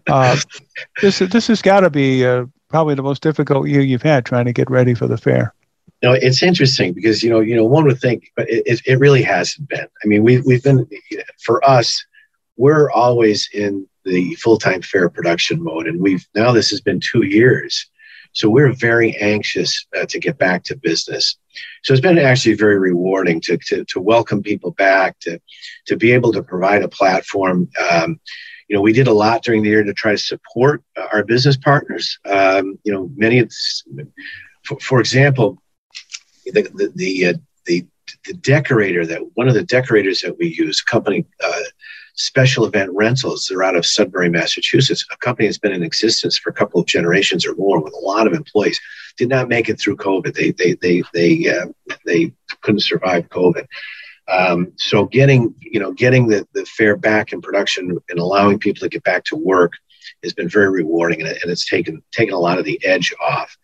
uh, 0.08 0.36
this 1.02 1.18
this 1.18 1.46
has 1.48 1.62
got 1.62 1.80
to 1.80 1.90
be 1.90 2.24
uh, 2.24 2.46
probably 2.68 2.94
the 2.94 3.02
most 3.02 3.22
difficult 3.22 3.68
year 3.68 3.80
you've 3.80 4.02
had 4.02 4.24
trying 4.24 4.46
to 4.46 4.52
get 4.52 4.70
ready 4.70 4.94
for 4.94 5.06
the 5.06 5.18
fair. 5.18 5.54
No, 6.02 6.12
it's 6.12 6.42
interesting 6.42 6.92
because 6.92 7.22
you 7.22 7.30
know 7.30 7.40
you 7.40 7.54
know 7.54 7.64
one 7.64 7.84
would 7.84 8.00
think, 8.00 8.32
but 8.36 8.48
it, 8.50 8.80
it 8.84 8.98
really 8.98 9.22
hasn't 9.22 9.68
been. 9.68 9.86
I 10.02 10.06
mean, 10.06 10.24
we 10.24 10.40
we've 10.40 10.62
been 10.62 10.88
for 11.44 11.64
us, 11.64 12.04
we're 12.56 12.90
always 12.90 13.48
in 13.54 13.86
the 14.04 14.34
full 14.36 14.58
time 14.58 14.82
fair 14.82 15.08
production 15.08 15.62
mode, 15.62 15.86
and 15.86 16.00
we've 16.00 16.26
now 16.34 16.50
this 16.50 16.70
has 16.70 16.80
been 16.80 16.98
two 16.98 17.24
years, 17.24 17.86
so 18.32 18.48
we're 18.48 18.72
very 18.72 19.16
anxious 19.16 19.86
uh, 19.96 20.06
to 20.06 20.18
get 20.18 20.38
back 20.38 20.64
to 20.64 20.76
business. 20.76 21.36
So 21.82 21.92
it's 21.92 22.00
been 22.00 22.18
actually 22.18 22.54
very 22.54 22.78
rewarding 22.78 23.40
to, 23.42 23.58
to, 23.66 23.84
to 23.84 24.00
welcome 24.00 24.42
people 24.42 24.70
back, 24.72 25.18
to, 25.20 25.40
to 25.86 25.96
be 25.96 26.12
able 26.12 26.32
to 26.32 26.42
provide 26.42 26.82
a 26.82 26.88
platform. 26.88 27.68
Um, 27.90 28.20
you 28.68 28.76
know, 28.76 28.82
we 28.82 28.92
did 28.92 29.06
a 29.06 29.12
lot 29.12 29.42
during 29.42 29.62
the 29.62 29.68
year 29.68 29.84
to 29.84 29.92
try 29.92 30.12
to 30.12 30.18
support 30.18 30.82
our 31.12 31.24
business 31.24 31.56
partners. 31.56 32.18
Um, 32.24 32.78
you 32.84 32.92
know, 32.92 33.10
many 33.16 33.38
of, 33.40 33.52
for, 34.64 34.78
for 34.80 35.00
example, 35.00 35.62
the 36.46 36.62
the 36.62 36.92
the, 36.94 37.26
uh, 37.26 37.34
the, 37.66 37.86
the 38.24 38.34
decorator 38.34 39.04
that 39.06 39.20
one 39.34 39.48
of 39.48 39.54
the 39.54 39.64
decorators 39.64 40.20
that 40.20 40.38
we 40.38 40.54
use, 40.58 40.80
company 40.80 41.26
uh, 41.44 41.62
Special 42.14 42.66
Event 42.66 42.90
Rentals, 42.92 43.46
they're 43.48 43.62
out 43.62 43.76
of 43.76 43.86
Sudbury, 43.86 44.28
Massachusetts, 44.28 45.04
a 45.10 45.16
company 45.18 45.48
that's 45.48 45.58
been 45.58 45.72
in 45.72 45.82
existence 45.82 46.36
for 46.36 46.50
a 46.50 46.54
couple 46.54 46.80
of 46.80 46.86
generations 46.86 47.46
or 47.46 47.54
more 47.54 47.82
with 47.82 47.94
a 47.94 48.04
lot 48.04 48.26
of 48.26 48.34
employees, 48.34 48.80
did 49.16 49.28
not 49.28 49.48
make 49.48 49.68
it 49.68 49.80
through 49.80 49.96
COVID. 49.96 50.34
They 50.34 50.50
they 50.52 50.74
they 50.74 51.02
they 51.14 51.48
uh, 51.48 51.96
they 52.04 52.32
couldn't 52.60 52.80
survive 52.80 53.28
COVID. 53.28 53.66
Um, 54.28 54.72
so 54.76 55.06
getting 55.06 55.54
you 55.60 55.80
know 55.80 55.92
getting 55.92 56.28
the, 56.28 56.46
the 56.52 56.64
fair 56.66 56.96
back 56.96 57.32
in 57.32 57.40
production 57.40 57.98
and 58.08 58.18
allowing 58.18 58.58
people 58.58 58.80
to 58.80 58.88
get 58.88 59.02
back 59.04 59.24
to 59.24 59.36
work 59.36 59.72
has 60.22 60.32
been 60.32 60.48
very 60.48 60.70
rewarding 60.70 61.20
and, 61.20 61.28
and 61.28 61.50
it's 61.50 61.68
taken 61.68 62.02
taken 62.12 62.34
a 62.34 62.38
lot 62.38 62.58
of 62.58 62.64
the 62.64 62.80
edge 62.84 63.12
off. 63.20 63.56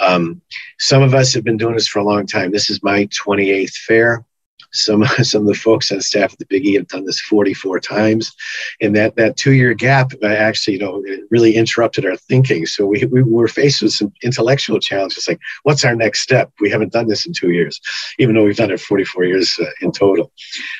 Um, 0.00 0.42
some 0.78 1.02
of 1.02 1.14
us 1.14 1.32
have 1.34 1.44
been 1.44 1.56
doing 1.56 1.74
this 1.74 1.88
for 1.88 2.00
a 2.00 2.04
long 2.04 2.26
time. 2.26 2.50
This 2.50 2.68
is 2.68 2.82
my 2.82 3.06
28th 3.06 3.74
fair 3.74 4.24
some 4.72 5.04
some 5.22 5.42
of 5.42 5.48
the 5.48 5.54
folks 5.54 5.92
on 5.92 6.00
staff 6.00 6.32
at 6.32 6.38
the 6.38 6.46
Big 6.46 6.66
E 6.66 6.74
have 6.74 6.88
done 6.88 7.04
this 7.04 7.20
44 7.20 7.80
times, 7.80 8.34
and 8.80 8.94
that 8.96 9.16
that 9.16 9.36
two 9.36 9.52
year 9.52 9.74
gap 9.74 10.12
actually, 10.24 10.74
you 10.74 10.80
know, 10.80 11.04
really 11.30 11.54
interrupted 11.54 12.04
our 12.06 12.16
thinking. 12.16 12.66
So 12.66 12.86
we, 12.86 13.04
we 13.06 13.22
were 13.22 13.48
faced 13.48 13.82
with 13.82 13.92
some 13.92 14.12
intellectual 14.22 14.80
challenges, 14.80 15.28
like 15.28 15.40
what's 15.62 15.84
our 15.84 15.94
next 15.94 16.22
step? 16.22 16.50
We 16.60 16.70
haven't 16.70 16.92
done 16.92 17.06
this 17.06 17.26
in 17.26 17.32
two 17.32 17.50
years, 17.50 17.80
even 18.18 18.34
though 18.34 18.44
we've 18.44 18.56
done 18.56 18.70
it 18.70 18.80
44 18.80 19.24
years 19.24 19.58
uh, 19.60 19.66
in 19.80 19.92
total. 19.92 20.32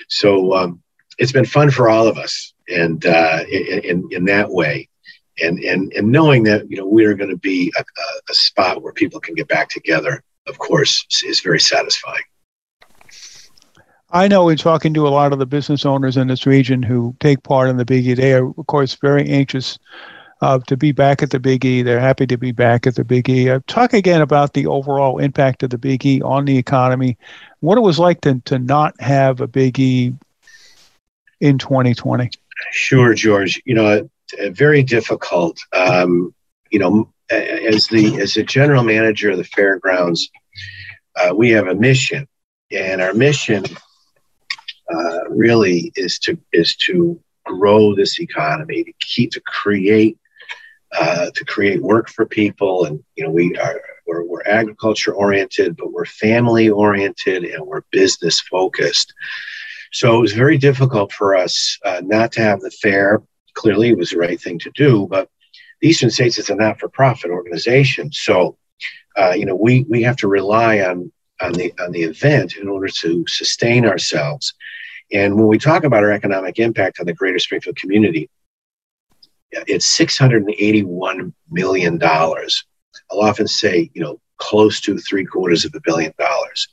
So 0.08 0.54
um, 0.54 0.82
it's 1.18 1.32
been 1.32 1.44
fun 1.44 1.70
for 1.70 1.88
all 1.88 2.06
of 2.06 2.18
us, 2.18 2.54
and 2.68 3.04
uh, 3.04 3.44
in, 3.50 4.08
in 4.10 4.24
that 4.26 4.50
way. 4.50 4.88
And, 5.42 5.58
and, 5.60 5.90
and 5.94 6.12
knowing 6.12 6.44
that 6.44 6.70
you 6.70 6.76
know 6.76 6.86
we 6.86 7.06
are 7.06 7.14
going 7.14 7.30
to 7.30 7.38
be 7.38 7.72
a, 7.78 7.84
a 8.30 8.34
spot 8.34 8.82
where 8.82 8.92
people 8.92 9.18
can 9.18 9.34
get 9.34 9.48
back 9.48 9.70
together, 9.70 10.22
of 10.46 10.58
course, 10.58 11.06
is 11.24 11.40
very 11.40 11.58
satisfying. 11.58 12.22
I 14.12 14.28
know 14.28 14.50
in 14.50 14.58
talking 14.58 14.92
to 14.94 15.08
a 15.08 15.10
lot 15.10 15.32
of 15.32 15.38
the 15.38 15.46
business 15.46 15.86
owners 15.86 16.18
in 16.18 16.28
this 16.28 16.44
region 16.44 16.82
who 16.82 17.16
take 17.18 17.42
part 17.42 17.70
in 17.70 17.78
the 17.78 17.84
Big 17.86 18.06
E, 18.06 18.12
they 18.12 18.34
are, 18.34 18.46
of 18.46 18.66
course, 18.66 18.94
very 18.96 19.26
anxious 19.26 19.78
uh, 20.42 20.58
to 20.66 20.76
be 20.76 20.92
back 20.92 21.22
at 21.22 21.30
the 21.30 21.40
Big 21.40 21.64
E. 21.64 21.80
They're 21.80 21.98
happy 21.98 22.26
to 22.26 22.36
be 22.36 22.52
back 22.52 22.86
at 22.86 22.94
the 22.94 23.04
Big 23.04 23.30
E. 23.30 23.48
Uh, 23.48 23.60
talk 23.68 23.94
again 23.94 24.20
about 24.20 24.52
the 24.52 24.66
overall 24.66 25.18
impact 25.18 25.62
of 25.62 25.70
the 25.70 25.78
Big 25.78 26.04
E 26.04 26.20
on 26.20 26.44
the 26.44 26.58
economy, 26.58 27.16
what 27.60 27.78
it 27.78 27.82
was 27.82 27.98
like 27.98 28.20
to, 28.22 28.38
to 28.44 28.58
not 28.58 29.00
have 29.00 29.40
a 29.40 29.46
Big 29.46 29.80
E 29.80 30.12
in 31.40 31.56
2020. 31.56 32.28
Sure, 32.70 33.14
George. 33.14 33.62
You 33.64 33.74
know, 33.74 34.10
very 34.50 34.82
difficult. 34.82 35.58
Um, 35.72 36.34
you 36.70 36.78
know, 36.78 37.10
as 37.30 37.86
the 37.86 38.20
as 38.20 38.34
the 38.34 38.42
general 38.42 38.84
manager 38.84 39.30
of 39.30 39.38
the 39.38 39.44
fairgrounds, 39.44 40.28
uh, 41.16 41.34
we 41.34 41.50
have 41.50 41.66
a 41.66 41.74
mission, 41.74 42.28
and 42.70 43.00
our 43.00 43.14
mission 43.14 43.64
uh, 44.94 45.28
really 45.28 45.92
is 45.96 46.18
to 46.20 46.38
is 46.52 46.76
to 46.76 47.20
grow 47.44 47.94
this 47.94 48.20
economy, 48.20 48.84
to 48.84 48.92
keep 49.00 49.30
to 49.32 49.40
create 49.40 50.18
uh, 50.98 51.30
to 51.34 51.44
create 51.44 51.82
work 51.82 52.08
for 52.08 52.26
people, 52.26 52.84
and 52.84 53.02
you 53.16 53.24
know 53.24 53.30
we 53.30 53.56
are 53.56 53.80
we're, 54.06 54.24
we're 54.24 54.42
agriculture 54.44 55.14
oriented, 55.14 55.76
but 55.76 55.92
we're 55.92 56.04
family 56.04 56.68
oriented 56.68 57.44
and 57.44 57.64
we're 57.66 57.82
business 57.90 58.40
focused. 58.40 59.14
So 59.92 60.16
it 60.16 60.20
was 60.20 60.32
very 60.32 60.58
difficult 60.58 61.12
for 61.12 61.36
us 61.36 61.78
uh, 61.84 62.00
not 62.04 62.32
to 62.32 62.40
have 62.40 62.60
the 62.60 62.70
fair. 62.70 63.22
Clearly, 63.54 63.90
it 63.90 63.98
was 63.98 64.10
the 64.10 64.18
right 64.18 64.40
thing 64.40 64.58
to 64.60 64.70
do, 64.74 65.06
but 65.10 65.28
the 65.80 65.88
Eastern 65.88 66.10
States 66.10 66.38
is 66.38 66.48
a 66.48 66.54
not-for-profit 66.54 67.30
organization, 67.30 68.10
so 68.12 68.56
uh, 69.16 69.32
you 69.36 69.46
know 69.46 69.56
we 69.56 69.84
we 69.88 70.02
have 70.02 70.16
to 70.16 70.28
rely 70.28 70.80
on 70.80 71.12
on 71.42 71.52
the 71.52 71.72
on 71.80 71.92
the 71.92 72.02
event 72.02 72.56
in 72.56 72.68
order 72.68 72.88
to 72.88 73.24
sustain 73.26 73.84
ourselves. 73.86 74.54
And 75.12 75.36
when 75.36 75.46
we 75.46 75.58
talk 75.58 75.84
about 75.84 76.02
our 76.02 76.12
economic 76.12 76.58
impact 76.58 77.00
on 77.00 77.06
the 77.06 77.12
greater 77.12 77.38
Springfield 77.38 77.76
community, 77.76 78.30
it's 79.52 79.98
$681 79.98 81.32
million. 81.50 82.02
I'll 82.02 83.20
often 83.20 83.46
say, 83.46 83.90
you 83.92 84.02
know, 84.02 84.20
close 84.38 84.80
to 84.80 84.98
three 84.98 85.24
quarters 85.24 85.64
of 85.64 85.74
a 85.74 85.80
billion 85.84 86.12
dollars. 86.18 86.68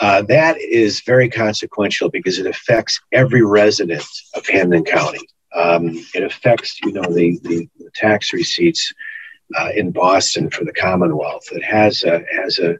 Uh, 0.00 0.22
that 0.22 0.58
is 0.58 1.02
very 1.02 1.28
consequential 1.28 2.08
because 2.08 2.38
it 2.38 2.46
affects 2.46 2.98
every 3.12 3.42
resident 3.42 4.06
of 4.34 4.46
Hampden 4.46 4.84
County. 4.84 5.20
Um, 5.54 5.90
it 6.14 6.22
affects, 6.22 6.78
you 6.82 6.92
know, 6.92 7.02
the, 7.02 7.38
the, 7.42 7.68
the 7.78 7.90
tax 7.94 8.32
receipts 8.32 8.92
uh, 9.58 9.68
in 9.74 9.90
Boston 9.90 10.48
for 10.48 10.64
the 10.64 10.72
Commonwealth. 10.72 11.44
It 11.52 11.62
has 11.62 12.02
a, 12.04 12.24
has 12.34 12.58
a, 12.58 12.78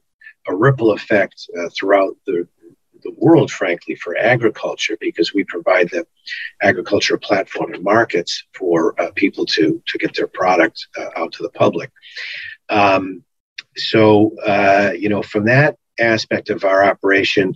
a 0.49 0.55
ripple 0.55 0.93
effect 0.93 1.49
uh, 1.59 1.69
throughout 1.77 2.17
the, 2.27 2.47
the 3.03 3.13
world, 3.17 3.51
frankly, 3.51 3.95
for 3.95 4.17
agriculture 4.17 4.97
because 5.01 5.35
we 5.35 5.45
provide 5.45 5.91
the 5.91 6.07
agricultural 6.63 7.21
platform 7.21 7.75
and 7.75 7.85
markets 7.85 8.45
for 8.55 9.01
uh, 9.01 9.11
people 9.15 9.47
to 9.47 9.83
to 9.87 9.99
get 9.99 10.15
their 10.15 10.27
product 10.27 10.87
uh, 10.99 11.11
out 11.17 11.33
to 11.33 11.43
the 11.43 11.51
public. 11.51 11.91
Um, 12.69 13.25
so, 13.77 14.37
uh, 14.45 14.93
you 14.97 15.09
know, 15.09 15.23
from 15.23 15.47
that 15.47 15.77
aspect 15.99 16.51
of 16.51 16.65
our 16.65 16.85
operation, 16.85 17.55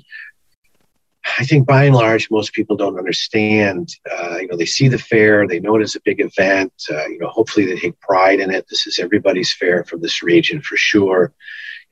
I 1.38 1.44
think 1.44 1.66
by 1.66 1.84
and 1.84 1.94
large, 1.94 2.30
most 2.30 2.52
people 2.52 2.76
don't 2.76 2.98
understand. 2.98 3.88
Uh, 4.10 4.38
you 4.40 4.46
know, 4.46 4.56
they 4.56 4.66
see 4.66 4.88
the 4.88 4.98
fair, 4.98 5.46
they 5.48 5.58
know 5.58 5.76
it 5.76 5.82
is 5.82 5.96
a 5.96 6.00
big 6.04 6.20
event. 6.20 6.72
Uh, 6.90 7.06
you 7.06 7.18
know, 7.18 7.28
hopefully 7.28 7.66
they 7.66 7.76
take 7.76 7.98
pride 8.00 8.40
in 8.40 8.50
it. 8.50 8.66
This 8.68 8.86
is 8.86 8.98
everybody's 8.98 9.52
fair 9.52 9.84
from 9.84 10.00
this 10.02 10.22
region 10.22 10.60
for 10.60 10.76
sure 10.76 11.32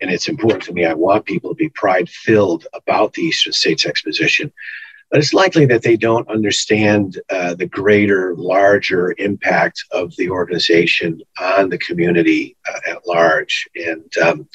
and 0.03 0.11
it's 0.11 0.29
important 0.29 0.65
to 0.65 0.73
me. 0.73 0.85
I 0.85 0.95
want 0.95 1.25
people 1.25 1.51
to 1.51 1.55
be 1.55 1.69
pride 1.69 2.09
filled 2.11 2.67
about 2.75 3.13
the 3.13 3.23
Eastern 3.23 3.53
States 3.53 3.87
Exposition. 3.87 4.53
But 5.11 5.21
it's 5.21 5.33
likely 5.33 5.65
that 5.67 5.83
they 5.83 5.97
don't 5.97 6.29
understand 6.29 7.21
uh, 7.31 7.55
the 7.55 7.67
greater, 7.67 8.35
larger 8.35 9.15
impact 9.19 9.85
of 9.93 10.15
the 10.17 10.29
organization 10.31 11.21
on 11.39 11.69
the 11.69 11.79
community 11.79 12.57
uh, 12.69 12.91
at 12.91 13.07
large. 13.07 13.69
And 13.77 14.11
um, 14.19 14.49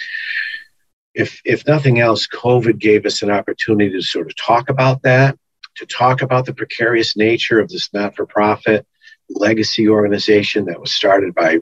if, 1.14 1.42
if 1.46 1.66
nothing 1.66 2.00
else, 2.00 2.28
COVID 2.28 2.78
gave 2.78 3.06
us 3.06 3.22
an 3.22 3.32
opportunity 3.32 3.92
to 3.92 4.02
sort 4.02 4.28
of 4.28 4.36
talk 4.36 4.70
about 4.70 5.04
that, 5.04 5.38
to 5.78 5.86
talk 5.86 6.22
about 6.24 6.46
the 6.46 6.54
precarious 6.54 7.16
nature 7.16 7.60
of 7.60 7.70
this 7.70 7.94
not 7.94 8.16
for 8.16 8.26
profit 8.26 8.86
legacy 9.30 9.88
organization 9.88 10.66
that 10.66 10.82
was 10.82 10.92
started 10.92 11.34
by 11.34 11.60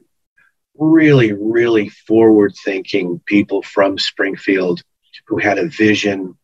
really, 0.78 1.32
really 1.32 1.88
forward 1.88 2.54
thinking 2.64 3.20
people 3.26 3.62
from 3.62 3.98
Springfield 3.98 4.82
who 5.26 5.38
had 5.38 5.58
a 5.58 5.68
vision 5.68 6.36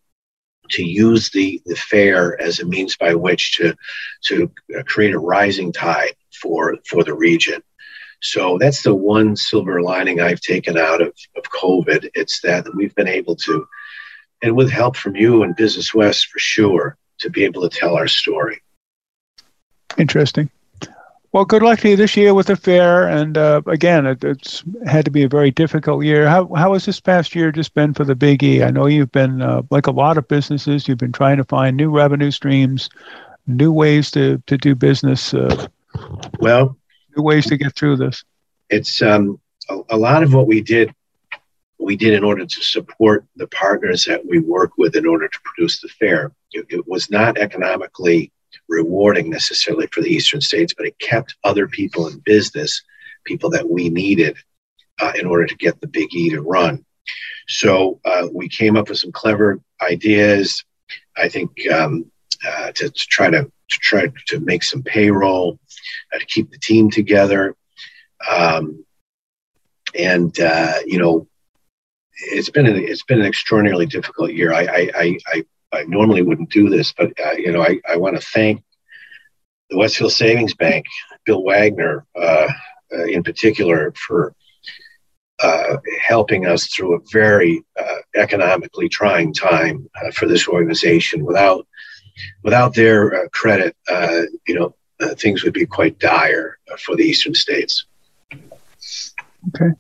to 0.71 0.83
use 0.83 1.31
the, 1.31 1.61
the 1.67 1.77
fair 1.77 2.41
as 2.41 2.61
a 2.61 2.67
means 2.67 2.97
by 2.97 3.15
which 3.15 3.57
to, 3.57 3.75
to 4.25 4.51
uh, 4.79 4.83
create 4.85 5.15
a 5.15 5.19
rising 5.19 5.73
tide 5.73 6.15
for, 6.41 6.77
for 6.89 7.05
the 7.05 7.15
region. 7.15 7.63
So 8.21 8.57
that's 8.59 8.83
the 8.83 8.95
one 8.95 9.37
silver 9.37 9.83
lining 9.83 10.21
I've 10.21 10.41
taken 10.41 10.79
out 10.79 11.03
of, 11.03 11.13
of 11.37 11.43
COVID. 11.45 12.11
It's 12.15 12.41
that 12.43 12.67
we've 12.75 12.95
been 12.95 13.09
able 13.09 13.37
to, 13.37 13.67
and 14.43 14.57
with 14.57 14.71
help 14.71 14.97
from 14.97 15.17
you 15.17 15.43
and 15.43 15.57
Business 15.57 15.93
West 15.93 16.29
for 16.29 16.39
sure, 16.39 16.97
to 17.19 17.31
be 17.31 17.45
able 17.45 17.69
to 17.69 17.79
tell 17.79 17.97
our 17.97 18.09
story. 18.09 18.63
Interesting. 19.99 20.51
Well, 21.33 21.47
good 21.47 21.63
luck 21.63 21.81
to 21.81 21.89
you 21.89 21.97
this 21.97 22.15
year 22.15 22.35
with 22.35 22.49
the 22.49 22.57
fair. 22.57 23.09
And 23.09 23.39
uh, 23.39 23.63
again, 23.67 24.05
it, 24.05 24.23
it's 24.23 24.63
had 24.87 25.07
to 25.07 25.11
be 25.11 25.23
a 25.23 25.29
very 25.29 25.51
difficult 25.51 26.05
year. 26.05 26.29
How, 26.29 26.53
how 26.55 26.75
has 26.75 26.85
this 26.85 27.01
past 27.01 27.35
year 27.35 27.51
just 27.51 27.73
been 27.73 27.95
for 27.95 28.05
the 28.05 28.15
Big 28.15 28.43
E? 28.43 28.63
I 28.63 28.71
know 28.71 28.85
you've 28.85 29.13
been, 29.13 29.41
uh, 29.41 29.63
like 29.71 29.87
a 29.87 29.93
lot 29.93 30.19
of 30.19 30.29
businesses, 30.29 30.87
you've 30.87 30.99
been 30.99 31.13
trying 31.13 31.39
to 31.39 31.45
find 31.45 31.75
new 31.75 31.91
revenue 31.91 32.31
streams, 32.31 32.91
new 33.47 33.73
ways 33.73 34.11
to, 34.11 34.43
to 34.47 34.59
do 34.59 34.75
business. 34.75 35.33
Uh, 35.33 35.69
well, 36.41 36.77
new 37.17 37.23
ways 37.23 37.47
to 37.47 37.57
get 37.57 37.75
through 37.75 37.97
this. 37.97 38.25
It's 38.69 39.01
um, 39.01 39.41
a, 39.71 39.79
a 39.91 39.97
lot 39.97 40.23
of 40.23 40.35
what 40.35 40.47
we 40.47 40.61
did 40.61 40.95
we 41.79 41.97
did 41.97 42.13
in 42.13 42.23
order 42.23 42.47
to 42.47 42.63
support 42.63 43.25
the 43.35 43.49
partners 43.49 44.05
that 44.05 44.25
we 44.25 44.39
work 44.39 44.71
with 44.79 44.95
in 44.95 45.05
order 45.05 45.27
to 45.27 45.39
produce 45.43 45.81
the 45.81 45.89
fair. 45.89 46.31
It, 46.53 46.67
it 46.69 46.87
was 46.87 47.11
not 47.11 47.39
economically 47.39 48.31
rewarding 48.73 49.31
necessarily 49.31 49.87
for 49.89 50.01
the 50.01 50.09
eastern 50.09 50.41
states, 50.41 50.75
but 50.77 50.87
it 50.87 50.99
kept 50.99 51.37
other 51.45 51.69
people 51.69 52.09
in 52.09 52.19
business, 52.21 52.83
people 53.25 53.51
that 53.51 53.69
we 53.69 53.89
needed 53.91 54.37
uh, 55.01 55.13
in 55.19 55.27
order 55.27 55.47
to 55.47 55.57
get 55.57 55.81
the 55.81 55.87
Big 55.87 56.09
E 56.15 56.31
to 56.31 56.41
run. 56.41 56.85
So 57.49 58.01
uh, 58.05 58.29
we 58.33 58.49
came 58.49 58.77
up 58.77 58.89
with 58.89 58.99
some 58.99 59.13
clever 59.13 59.61
ideas. 59.81 60.65
I 61.17 61.29
think 61.29 61.51
um, 61.71 62.11
uh, 62.47 62.73
to, 62.73 62.91
to, 62.91 63.07
try 63.09 63.31
to, 63.31 63.43
to, 63.43 63.79
try 63.79 64.07
to 64.29 64.41
make 64.41 64.63
some 64.63 64.83
payroll, 64.83 65.59
uh, 66.15 66.19
to 66.19 66.27
keep 66.27 66.51
the 66.51 66.59
team 66.59 66.91
together, 66.91 67.55
um, 68.31 68.85
and 69.99 70.39
uh, 70.41 70.79
you 70.87 70.99
know, 70.99 71.29
it's 72.15 72.51
been 72.51 72.67
an, 72.67 72.77
it's 72.77 73.03
been 73.05 73.21
an 73.21 73.27
extraordinarily 73.27 73.87
difficult 73.87 74.33
year. 74.33 74.53
I 74.53 74.63
I, 74.63 74.91
I, 74.95 75.19
I 75.27 75.45
normally 75.87 76.23
wouldn't 76.23 76.51
do 76.51 76.69
this, 76.69 76.93
but 76.93 77.13
uh, 77.25 77.33
you 77.33 77.53
know, 77.53 77.63
I, 77.63 77.81
I 77.89 77.97
want 77.97 78.17
to 78.17 78.23
thank 78.23 78.63
the 79.71 79.79
Westfield 79.79 80.13
Savings 80.13 80.55
Bank, 80.55 80.87
Bill 81.25 81.43
Wagner, 81.43 82.07
uh, 82.15 82.49
uh, 82.93 83.05
in 83.05 83.23
particular, 83.23 83.93
for 83.93 84.35
uh, 85.43 85.79
helping 86.01 86.47
us 86.47 86.67
through 86.67 86.95
a 86.95 87.01
very 87.11 87.65
uh, 87.81 87.97
economically 88.15 88.89
trying 88.89 89.33
time 89.33 89.89
uh, 90.01 90.11
for 90.13 90.27
this 90.27 90.47
organization. 90.47 91.25
Without 91.25 91.67
without 92.45 92.75
their 92.75 93.29
credit, 93.31 93.75
you 94.47 94.55
know, 94.55 94.75
things 95.15 95.43
would 95.43 95.55
be 95.55 95.67
quite 95.67 95.99
dire 95.99 96.59
for 96.79 96.95
the 96.95 97.03
eastern 97.03 97.35
states. 97.35 97.87
Okay. 99.49 99.73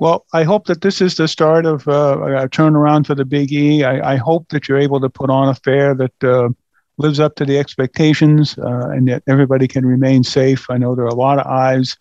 Well, 0.00 0.24
I 0.32 0.44
hope 0.44 0.64
that 0.66 0.80
this 0.80 1.02
is 1.02 1.16
the 1.16 1.28
start 1.28 1.66
of 1.66 1.86
uh, 1.86 2.16
a 2.22 2.48
turnaround 2.48 3.06
for 3.06 3.14
the 3.14 3.26
Big 3.26 3.52
E. 3.52 3.84
I, 3.84 4.14
I, 4.14 4.16
hope 4.16 4.48
that 4.48 4.66
you're 4.66 4.78
able 4.78 4.98
to 4.98 5.10
put 5.10 5.28
on 5.28 5.50
a 5.50 5.54
fair 5.54 5.94
that 5.94 6.24
uh, 6.24 6.48
lives 6.96 7.20
up 7.20 7.34
to 7.34 7.44
the 7.44 7.58
expectations 7.58 8.56
uh, 8.56 8.88
and 8.88 9.08
that 9.08 9.22
everybody 9.28 9.68
can 9.68 9.84
remain 9.84 10.24
safe. 10.24 10.64
I 10.70 10.78
know 10.78 10.94
there 10.94 11.04
are 11.04 11.08
a 11.08 11.14
lot 11.14 11.38
of 11.38 11.46
eyes, 11.46 11.98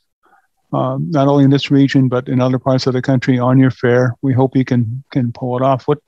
um, 0.72 1.12
not 1.12 1.28
only 1.28 1.44
in 1.44 1.50
this 1.50 1.70
region 1.70 2.08
but 2.08 2.30
in 2.30 2.40
other 2.40 2.58
parts 2.58 2.88
of 2.88 2.94
the 2.94 3.02
country, 3.02 3.38
on 3.38 3.60
your 3.60 3.70
fair. 3.70 4.16
We 4.22 4.32
hope 4.32 4.56
you 4.56 4.64
can 4.64 5.04
can 5.12 5.34
pull 5.34 5.58
it 5.58 5.62
off. 5.62 5.86
What 5.86 6.00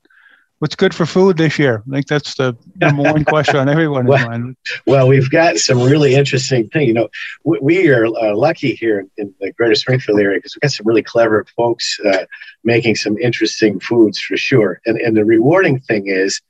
what's 0.62 0.76
good 0.76 0.94
for 0.94 1.04
food 1.04 1.38
this 1.38 1.58
year? 1.58 1.82
I 1.88 1.90
think 1.90 2.06
that's 2.06 2.36
the 2.36 2.56
number 2.76 3.02
one 3.02 3.24
question 3.24 3.56
on 3.56 3.68
everyone's 3.68 4.08
well, 4.08 4.28
mind. 4.28 4.56
Well, 4.86 5.08
we've 5.08 5.28
got 5.28 5.56
some 5.56 5.82
really 5.82 6.14
interesting 6.14 6.68
thing. 6.68 6.86
You 6.86 6.94
know, 6.94 7.08
we, 7.42 7.58
we 7.60 7.88
are 7.90 8.06
uh, 8.06 8.36
lucky 8.36 8.76
here 8.76 9.04
in 9.16 9.34
the 9.40 9.50
Greater 9.54 9.74
Springfield 9.74 10.20
area 10.20 10.38
because 10.38 10.54
we've 10.54 10.60
got 10.60 10.70
some 10.70 10.86
really 10.86 11.02
clever 11.02 11.44
folks 11.56 11.98
uh, 12.06 12.26
making 12.62 12.94
some 12.94 13.18
interesting 13.18 13.80
foods 13.80 14.20
for 14.20 14.36
sure. 14.36 14.80
And 14.86 14.98
and 14.98 15.16
the 15.16 15.24
rewarding 15.24 15.80
thing 15.80 16.04
is. 16.06 16.40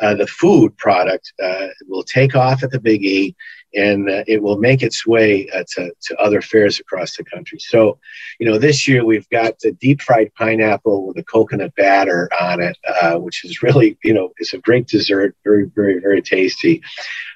Uh, 0.00 0.14
the 0.14 0.28
food 0.28 0.76
product 0.76 1.32
uh, 1.42 1.66
will 1.88 2.04
take 2.04 2.36
off 2.36 2.62
at 2.62 2.70
the 2.70 2.78
Big 2.78 3.04
E 3.04 3.34
and 3.74 4.08
uh, 4.08 4.24
it 4.26 4.42
will 4.42 4.58
make 4.58 4.82
its 4.82 5.06
way 5.06 5.48
uh, 5.50 5.64
to, 5.74 5.92
to 6.00 6.16
other 6.16 6.40
fairs 6.40 6.80
across 6.80 7.16
the 7.16 7.24
country. 7.24 7.58
So, 7.58 7.98
you 8.38 8.46
know, 8.48 8.58
this 8.58 8.88
year 8.88 9.04
we've 9.04 9.28
got 9.28 9.58
the 9.58 9.72
deep 9.72 10.00
fried 10.00 10.32
pineapple 10.34 11.06
with 11.06 11.18
a 11.18 11.24
coconut 11.24 11.74
batter 11.74 12.30
on 12.40 12.60
it, 12.60 12.78
uh, 13.02 13.16
which 13.18 13.44
is 13.44 13.62
really, 13.62 13.98
you 14.02 14.14
know, 14.14 14.32
it's 14.38 14.54
a 14.54 14.58
great 14.58 14.86
dessert, 14.86 15.36
very, 15.44 15.70
very, 15.74 15.98
very 16.00 16.22
tasty. 16.22 16.82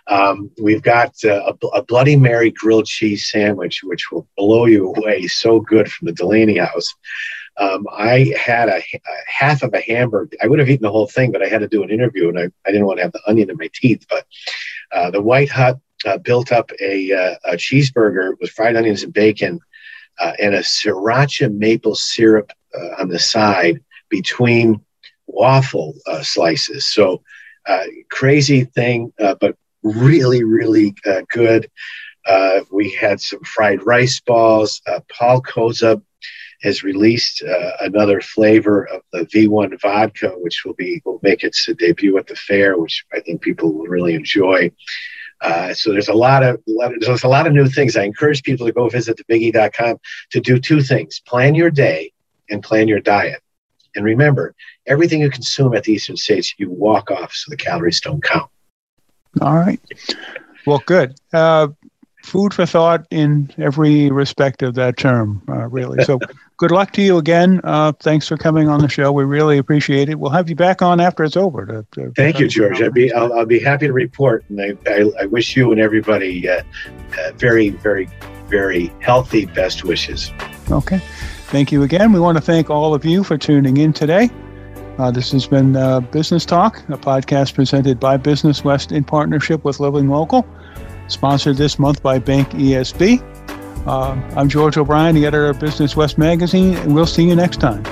Um, 0.06 0.50
we've 0.60 0.82
got 0.82 1.14
uh, 1.24 1.52
a, 1.52 1.66
a, 1.68 1.82
Bloody 1.82 2.16
Mary 2.16 2.50
grilled 2.50 2.86
cheese 2.86 3.30
sandwich, 3.30 3.82
which 3.84 4.10
will 4.10 4.26
blow 4.36 4.66
you 4.66 4.92
away. 4.92 5.28
So 5.28 5.60
good 5.60 5.90
from 5.90 6.06
the 6.06 6.12
Delaney 6.12 6.58
House. 6.58 6.92
Um, 7.56 7.86
I 7.92 8.34
had 8.38 8.68
a, 8.68 8.78
a, 8.78 9.00
half 9.26 9.62
of 9.62 9.74
a 9.74 9.80
hamburger. 9.80 10.36
I 10.42 10.48
would 10.48 10.58
have 10.58 10.68
eaten 10.68 10.82
the 10.82 10.90
whole 10.90 11.06
thing, 11.06 11.30
but 11.30 11.42
I 11.42 11.48
had 11.48 11.60
to 11.60 11.68
do 11.68 11.82
an 11.82 11.90
interview 11.90 12.28
and 12.28 12.38
I, 12.38 12.48
I 12.66 12.72
didn't 12.72 12.86
want 12.86 12.98
to 12.98 13.04
have 13.04 13.12
the 13.12 13.22
onion 13.26 13.50
in 13.50 13.56
my 13.58 13.70
teeth. 13.72 14.06
But 14.08 14.26
uh, 14.90 15.10
the 15.10 15.22
White 15.22 15.50
Hut 15.50 15.78
uh, 16.04 16.18
built 16.18 16.52
up 16.52 16.70
a, 16.80 17.12
uh, 17.12 17.34
a, 17.44 17.56
cheeseburger 17.56 18.32
with 18.40 18.50
fried 18.50 18.76
onions 18.76 19.02
and 19.02 19.12
bacon 19.12 19.60
uh, 20.18 20.32
and 20.40 20.54
a 20.54 20.60
sriracha 20.60 21.52
maple 21.52 21.94
syrup 21.94 22.50
uh, 22.74 23.00
on 23.00 23.08
the 23.08 23.18
side 23.18 23.80
between 24.08 24.80
waffle 25.26 25.94
uh, 26.06 26.22
slices. 26.22 26.86
So 26.86 27.22
uh, 27.66 27.84
crazy 28.10 28.64
thing, 28.64 29.12
but 29.18 29.56
really, 29.82 30.44
really 30.44 30.94
good. 31.30 31.70
we 32.70 32.90
had 32.90 33.20
some 33.20 33.42
fried 33.44 33.84
rice 33.86 34.20
balls. 34.20 34.82
Paul 35.08 35.42
Kozub 35.42 36.02
has 36.62 36.82
released 36.82 37.42
another 37.80 38.20
flavor 38.20 38.84
of 38.88 39.02
the 39.12 39.26
V1 39.26 39.80
vodka, 39.80 40.30
which 40.38 40.64
will 40.64 40.74
be 40.74 41.00
will 41.04 41.20
make 41.22 41.44
its 41.44 41.68
debut 41.78 42.18
at 42.18 42.26
the 42.26 42.36
fair, 42.36 42.76
which 42.78 43.04
I 43.12 43.20
think 43.20 43.42
people 43.42 43.72
will 43.72 43.86
really 43.86 44.14
enjoy. 44.14 44.72
Uh, 45.42 45.74
so 45.74 45.90
there's 45.90 46.08
a 46.08 46.14
lot 46.14 46.42
of 46.42 46.60
there's 47.00 47.24
a 47.24 47.28
lot 47.28 47.46
of 47.46 47.52
new 47.52 47.68
things. 47.68 47.96
I 47.96 48.04
encourage 48.04 48.42
people 48.42 48.66
to 48.66 48.72
go 48.72 48.88
visit 48.88 49.20
thebige.com 49.28 49.98
to 50.30 50.40
do 50.40 50.58
two 50.58 50.80
things: 50.80 51.20
plan 51.20 51.54
your 51.54 51.70
day 51.70 52.12
and 52.48 52.62
plan 52.62 52.88
your 52.88 53.00
diet. 53.00 53.40
And 53.94 54.04
remember, 54.04 54.54
everything 54.86 55.20
you 55.20 55.30
consume 55.30 55.74
at 55.74 55.84
the 55.84 55.92
Eastern 55.92 56.16
States, 56.16 56.54
you 56.58 56.70
walk 56.70 57.10
off, 57.10 57.32
so 57.32 57.50
the 57.50 57.56
calories 57.56 58.00
don't 58.00 58.22
count. 58.22 58.50
All 59.40 59.54
right. 59.54 59.80
Well, 60.64 60.82
good. 60.86 61.18
Uh, 61.32 61.68
food 62.22 62.54
for 62.54 62.64
thought 62.64 63.06
in 63.10 63.50
every 63.58 64.10
respect 64.10 64.62
of 64.62 64.74
that 64.74 64.96
term, 64.96 65.42
uh, 65.48 65.68
really. 65.68 66.02
So 66.04 66.18
good 66.56 66.70
luck 66.70 66.92
to 66.92 67.02
you 67.02 67.18
again. 67.18 67.60
Uh, 67.64 67.92
thanks 67.92 68.28
for 68.28 68.36
coming 68.36 68.68
on 68.68 68.80
the 68.80 68.88
show. 68.88 69.12
We 69.12 69.24
really 69.24 69.58
appreciate 69.58 70.08
it. 70.08 70.18
We'll 70.18 70.30
have 70.30 70.48
you 70.48 70.56
back 70.56 70.82
on 70.82 71.00
after 71.00 71.24
it's 71.24 71.36
over. 71.36 71.66
To, 71.66 71.86
to 71.92 72.12
Thank 72.12 72.38
you, 72.38 72.48
George. 72.48 72.80
I'd 72.80 72.94
be, 72.94 73.12
I'll, 73.12 73.32
I'll, 73.32 73.46
be 73.46 73.58
happy 73.58 73.86
to 73.86 73.92
report. 73.92 74.44
And 74.48 74.60
I, 74.60 74.76
I, 74.86 75.10
I 75.22 75.26
wish 75.26 75.56
you 75.56 75.72
and 75.72 75.80
everybody 75.80 76.48
uh, 76.48 76.62
uh, 77.18 77.32
very, 77.36 77.70
very, 77.70 78.08
very 78.46 78.92
healthy 79.00 79.46
best 79.46 79.84
wishes. 79.84 80.30
Okay. 80.70 80.98
Thank 81.46 81.72
you 81.72 81.82
again. 81.82 82.12
We 82.12 82.20
want 82.20 82.38
to 82.38 82.42
thank 82.42 82.70
all 82.70 82.94
of 82.94 83.04
you 83.04 83.24
for 83.24 83.36
tuning 83.36 83.76
in 83.76 83.92
today. 83.92 84.30
Uh, 84.98 85.10
this 85.10 85.32
has 85.32 85.46
been 85.46 85.74
uh, 85.74 86.00
Business 86.00 86.46
Talk, 86.46 86.78
a 86.88 86.98
podcast 86.98 87.54
presented 87.54 87.98
by 87.98 88.16
Business 88.16 88.62
West 88.62 88.92
in 88.92 89.04
partnership 89.04 89.64
with 89.64 89.80
Living 89.80 90.08
Local 90.08 90.46
sponsored 91.08 91.56
this 91.56 91.78
month 91.78 92.02
by 92.02 92.18
Bank 92.18 92.48
ESB. 92.50 93.20
Uh, 93.86 94.20
I'm 94.36 94.48
George 94.48 94.76
O'Brien, 94.76 95.14
the 95.14 95.26
editor 95.26 95.48
of 95.48 95.58
Business 95.58 95.96
West 95.96 96.18
Magazine, 96.18 96.74
and 96.76 96.94
we'll 96.94 97.06
see 97.06 97.24
you 97.28 97.36
next 97.36 97.60
time. 97.60 97.82